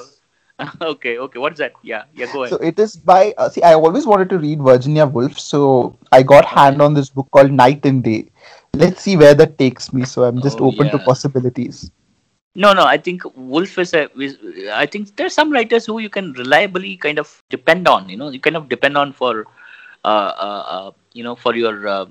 uh, 0.59 0.69
okay 0.93 1.17
okay. 1.17 1.39
What's 1.39 1.59
that? 1.59 1.73
Yeah 1.83 2.03
yeah 2.13 2.31
go 2.31 2.43
ahead. 2.43 2.49
so 2.49 2.57
it 2.57 2.79
is 2.79 2.95
by 2.95 3.33
uh, 3.37 3.49
see 3.49 3.61
i 3.61 3.73
always 3.73 4.07
wanted 4.07 4.29
to 4.29 4.39
read 4.39 4.61
virginia 4.61 5.05
woolf 5.05 5.39
so 5.39 5.97
i 6.11 6.23
got 6.23 6.45
hand 6.45 6.81
on 6.81 6.93
this 6.93 7.09
book 7.09 7.29
called 7.31 7.51
night 7.51 7.85
and 7.85 8.03
day. 8.03 8.29
Let's 8.73 9.01
see 9.01 9.15
where 9.15 9.35
that 9.35 9.57
takes 9.57 9.93
me 9.93 10.05
so 10.05 10.23
i'm 10.23 10.41
just 10.41 10.59
oh, 10.59 10.71
open 10.71 10.87
yeah. 10.87 10.93
to 10.93 10.99
possibilities 10.99 11.91
no, 12.55 12.73
no. 12.73 12.85
I 12.85 12.97
think 12.97 13.23
Woolf 13.35 13.77
is 13.79 13.93
a. 13.93 14.09
I 14.73 14.85
think 14.85 15.15
there's 15.15 15.33
some 15.33 15.51
writers 15.51 15.85
who 15.85 15.99
you 15.99 16.09
can 16.09 16.33
reliably 16.33 16.97
kind 16.97 17.19
of 17.19 17.41
depend 17.49 17.87
on. 17.87 18.09
You 18.09 18.17
know, 18.17 18.29
you 18.29 18.39
kind 18.39 18.55
of 18.55 18.69
depend 18.69 18.97
on 18.97 19.11
for, 19.13 19.45
uh, 20.05 20.33
uh, 20.37 20.63
uh 20.67 20.91
you 21.13 21.23
know, 21.23 21.35
for 21.35 21.55
your 21.55 21.87
uh, 21.87 22.05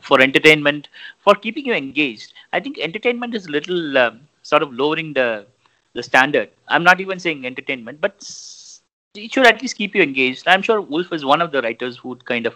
for 0.00 0.20
entertainment, 0.20 0.88
for 1.18 1.34
keeping 1.34 1.66
you 1.66 1.74
engaged. 1.74 2.32
I 2.52 2.60
think 2.60 2.78
entertainment 2.78 3.34
is 3.34 3.46
a 3.46 3.50
little 3.50 3.96
uh, 3.96 4.12
sort 4.42 4.62
of 4.62 4.72
lowering 4.72 5.12
the 5.12 5.46
the 5.92 6.02
standard. 6.02 6.50
I'm 6.68 6.84
not 6.84 7.00
even 7.00 7.20
saying 7.20 7.46
entertainment, 7.46 8.00
but 8.00 8.14
it 9.14 9.32
should 9.32 9.46
at 9.46 9.62
least 9.62 9.76
keep 9.76 9.94
you 9.94 10.02
engaged. 10.02 10.48
I'm 10.48 10.62
sure 10.62 10.80
Woolf 10.80 11.12
is 11.12 11.24
one 11.24 11.40
of 11.40 11.52
the 11.52 11.62
writers 11.62 11.96
who 11.96 12.08
would 12.08 12.24
kind 12.24 12.46
of 12.46 12.54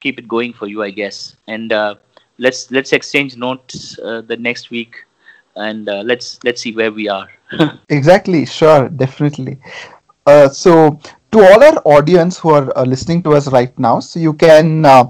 keep 0.00 0.18
it 0.18 0.26
going 0.26 0.54
for 0.54 0.66
you, 0.66 0.82
I 0.82 0.90
guess. 0.90 1.36
And 1.46 1.72
uh, 1.72 1.96
let's 2.38 2.70
let's 2.70 2.92
exchange 2.92 3.36
notes 3.36 3.98
uh, 3.98 4.22
the 4.22 4.36
next 4.36 4.70
week 4.70 5.04
and 5.58 5.88
uh, 5.88 6.02
let's 6.04 6.38
let's 6.44 6.62
see 6.62 6.72
where 6.72 6.92
we 6.92 7.08
are. 7.08 7.28
Exactly. 7.88 8.46
Sure. 8.46 8.88
Definitely. 8.88 9.58
Uh, 10.26 10.48
so 10.48 11.00
to 11.30 11.40
all 11.40 11.62
our 11.62 11.76
audience 11.84 12.38
who 12.38 12.50
are 12.50 12.76
uh, 12.76 12.84
listening 12.84 13.22
to 13.22 13.34
us 13.34 13.48
right 13.48 13.78
now 13.78 14.00
so 14.00 14.18
you 14.18 14.32
can 14.32 14.84
uh, 14.84 15.04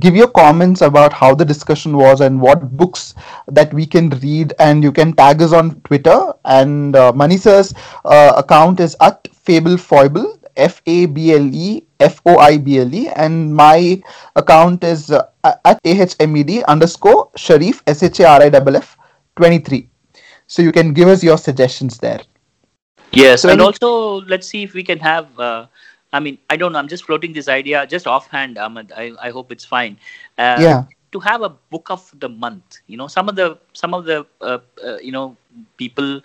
give 0.00 0.14
your 0.14 0.28
comments 0.28 0.82
about 0.82 1.12
how 1.12 1.34
the 1.34 1.44
discussion 1.44 1.96
was 1.96 2.20
and 2.20 2.40
what 2.40 2.76
books 2.76 3.14
that 3.48 3.72
we 3.72 3.86
can 3.86 4.10
read 4.20 4.52
and 4.58 4.82
you 4.82 4.92
can 4.92 5.12
tag 5.12 5.40
us 5.42 5.52
on 5.52 5.80
twitter. 5.82 6.32
And 6.44 6.96
uh, 6.96 7.12
manisa's 7.12 7.74
uh, 8.04 8.34
account 8.36 8.80
is 8.80 8.96
at 9.00 9.28
fable 9.32 9.76
foible 9.76 10.38
f-a-b-l-e 10.56 11.82
f-o-i-b-l-e 12.00 13.08
and 13.08 13.54
my 13.54 14.02
account 14.36 14.84
is 14.84 15.10
uh, 15.10 15.26
at 15.64 15.80
ahmed 16.20 16.62
underscore 16.64 17.30
sharif 17.36 17.82
s-h-a-r-i-f-f 17.86 18.98
23 19.36 19.88
so 20.52 20.60
you 20.60 20.70
can 20.70 20.92
give 20.92 21.08
us 21.08 21.24
your 21.24 21.38
suggestions 21.38 21.96
there. 21.98 22.20
Yes, 23.10 23.42
so 23.42 23.48
and 23.48 23.60
also 23.62 24.20
let's 24.32 24.46
see 24.46 24.62
if 24.62 24.74
we 24.74 24.82
can 24.82 24.98
have. 24.98 25.26
Uh, 25.40 25.66
I 26.12 26.20
mean, 26.20 26.36
I 26.50 26.56
don't 26.58 26.72
know. 26.72 26.78
I'm 26.78 26.88
just 26.88 27.04
floating 27.04 27.32
this 27.32 27.48
idea, 27.48 27.86
just 27.86 28.06
offhand, 28.06 28.58
Ahmed. 28.58 28.92
I, 28.94 29.12
I 29.28 29.30
hope 29.30 29.50
it's 29.50 29.64
fine. 29.64 29.96
Uh, 30.36 30.58
yeah. 30.60 30.84
To 31.12 31.20
have 31.20 31.40
a 31.42 31.48
book 31.48 31.90
of 31.90 32.02
the 32.20 32.28
month, 32.28 32.80
you 32.86 32.98
know, 32.98 33.06
some 33.06 33.30
of 33.30 33.36
the 33.36 33.58
some 33.72 33.94
of 33.94 34.04
the 34.04 34.26
uh, 34.42 34.58
uh, 34.84 34.98
you 34.98 35.12
know 35.12 35.36
people, 35.78 36.20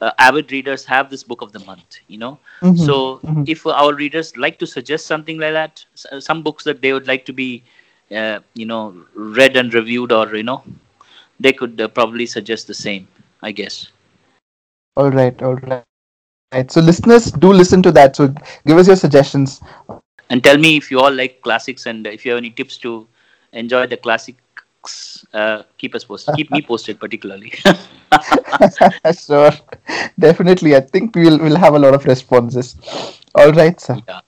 uh, 0.00 0.12
avid 0.18 0.52
readers 0.52 0.84
have 0.84 1.10
this 1.10 1.24
book 1.24 1.42
of 1.42 1.50
the 1.50 1.60
month. 1.70 1.98
You 2.06 2.18
know, 2.18 2.38
mm-hmm. 2.60 2.84
so 2.84 3.18
mm-hmm. 3.18 3.44
if 3.46 3.66
our 3.66 3.94
readers 3.94 4.36
like 4.36 4.60
to 4.60 4.66
suggest 4.66 5.06
something 5.06 5.38
like 5.38 5.54
that, 5.54 5.84
some 6.20 6.42
books 6.42 6.62
that 6.64 6.82
they 6.82 6.92
would 6.92 7.08
like 7.08 7.24
to 7.26 7.32
be, 7.32 7.64
uh, 8.12 8.38
you 8.54 8.66
know, 8.66 8.94
read 9.14 9.56
and 9.56 9.74
reviewed, 9.74 10.12
or 10.12 10.34
you 10.36 10.44
know, 10.44 10.62
they 11.40 11.52
could 11.52 11.80
uh, 11.80 11.88
probably 11.88 12.26
suggest 12.26 12.66
the 12.68 12.74
same. 12.74 13.08
I 13.42 13.52
guess. 13.52 13.88
All 14.96 15.10
right, 15.10 15.40
all 15.42 15.56
right. 15.56 15.84
Right. 16.52 16.70
So 16.70 16.80
listeners, 16.80 17.30
do 17.32 17.52
listen 17.52 17.82
to 17.82 17.92
that. 17.92 18.16
So 18.16 18.28
give 18.66 18.78
us 18.78 18.86
your 18.86 18.96
suggestions. 18.96 19.60
and 20.30 20.42
tell 20.42 20.58
me 20.58 20.76
if 20.76 20.90
you 20.90 21.00
all 21.00 21.12
like 21.12 21.42
classics 21.42 21.86
and 21.86 22.06
if 22.06 22.24
you 22.24 22.32
have 22.32 22.38
any 22.38 22.50
tips 22.50 22.76
to 22.78 23.06
enjoy 23.52 23.86
the 23.86 23.96
classics. 23.96 25.24
Uh, 25.32 25.62
keep 25.78 25.94
us 25.94 26.04
posted. 26.04 26.34
Keep 26.34 26.50
me 26.50 26.62
posted, 26.70 26.98
particularly. 27.00 27.52
sure, 29.26 29.52
definitely. 30.18 30.74
I 30.76 30.80
think 30.80 31.14
we'll 31.14 31.38
we'll 31.38 31.56
have 31.56 31.74
a 31.74 31.78
lot 31.78 31.94
of 31.94 32.04
responses. 32.04 32.76
All 33.34 33.52
right, 33.52 33.78
sir. 33.80 33.98
Yeah. 34.08 34.20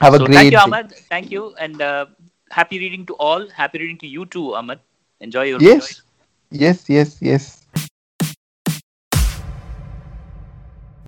Have 0.00 0.14
a 0.14 0.18
so 0.18 0.24
great. 0.24 0.36
Thank 0.36 0.52
you, 0.52 0.58
Ahmad. 0.58 0.92
Thank 1.10 1.30
you, 1.30 1.54
and 1.58 1.80
uh, 1.82 2.06
happy 2.50 2.78
reading 2.78 3.06
to 3.06 3.14
all. 3.14 3.48
Happy 3.48 3.78
reading 3.78 3.98
to 3.98 4.06
you 4.06 4.26
too, 4.26 4.54
Ahmad. 4.54 4.80
Enjoy 5.20 5.42
your. 5.44 5.60
Yes. 5.60 6.02
Yes. 6.50 6.88
Yes. 6.88 7.18
Yes. 7.20 7.61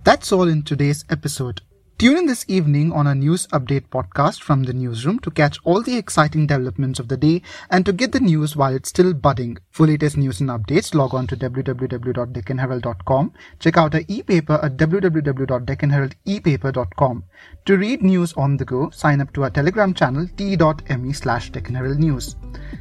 That's 0.05 0.33
all 0.33 0.49
in 0.49 0.63
today's 0.65 1.03
episode. 1.09 1.63
Tune 1.97 2.17
in 2.17 2.27
this 2.27 2.45
evening 2.49 2.93
on 2.93 3.07
a 3.07 3.15
news 3.15 3.47
update 3.53 3.87
podcast 3.89 4.43
from 4.43 4.65
the 4.65 4.73
newsroom 4.73 5.21
to 5.21 5.31
catch 5.31 5.61
all 5.63 5.81
the 5.81 5.97
exciting 5.97 6.45
developments 6.45 6.99
of 6.99 7.07
the 7.07 7.17
day 7.17 7.41
and 7.71 7.87
to 7.87 7.93
get 7.93 8.11
the 8.11 8.19
news 8.19 8.57
while 8.57 8.75
it's 8.75 8.89
still 8.89 9.15
budding. 9.15 9.59
For 9.71 9.87
latest 9.87 10.17
news 10.17 10.41
and 10.41 10.51
updates, 10.51 10.93
log 10.93 11.15
on 11.15 11.29
to 11.29 11.37
www.deccanherald.com. 11.37 13.33
Check 13.61 13.77
out 13.77 13.95
our 13.95 14.03
e-paper 14.09 14.59
at 14.61 14.77
www.deccanheraldepaper.com. 14.77 17.25
To 17.67 17.79
read 17.79 18.03
news 18.03 18.33
on 18.33 18.57
the 18.57 18.65
go, 18.65 18.91
sign 18.91 19.21
up 19.21 19.33
to 19.35 19.45
our 19.45 19.51
Telegram 19.51 19.95
channel 19.95 20.27
t.me 20.37 21.13
slash 21.13 21.53
News. 21.55 22.35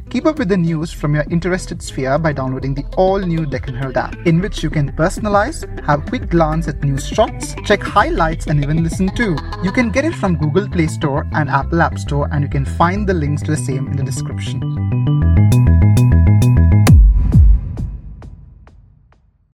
Keep 0.10 0.26
up 0.26 0.40
with 0.40 0.50
the 0.50 0.58
news 0.58 0.92
from 0.92 1.14
your 1.14 1.26
interested 1.30 1.82
sphere 1.82 2.18
by 2.18 2.34
downloading 2.34 2.74
the 2.74 2.86
all-new 2.98 3.46
Deccan 3.46 3.76
Herald 3.76 3.98
app, 3.98 4.16
in 4.26 4.42
which 4.42 4.64
you 4.64 4.70
can 4.70 4.92
personalize, 4.94 5.64
have 5.86 6.06
a 6.06 6.10
quick 6.10 6.30
glance 6.30 6.68
at 6.68 6.84
news 6.84 7.08
shots, 7.08 7.56
check 7.64 7.82
highlights, 7.82 8.48
and 8.48 8.64
even 8.64 8.84
listen 8.84 9.04
too. 9.16 9.36
You 9.64 9.72
can 9.72 9.92
get 9.92 10.06
it 10.06 10.16
from 10.16 10.38
Google 10.38 10.68
Play 10.68 10.88
Store 10.88 11.28
and 11.34 11.50
Apple 11.50 11.82
App 11.82 11.98
Store, 12.00 12.28
and 12.32 12.44
you 12.44 12.50
can 12.50 12.66
find 12.66 13.08
the 13.08 13.14
links 13.14 13.42
to 13.44 13.52
the 13.52 13.58
same 13.58 13.88
in 13.88 13.98
the 13.98 14.04
description. 14.04 14.62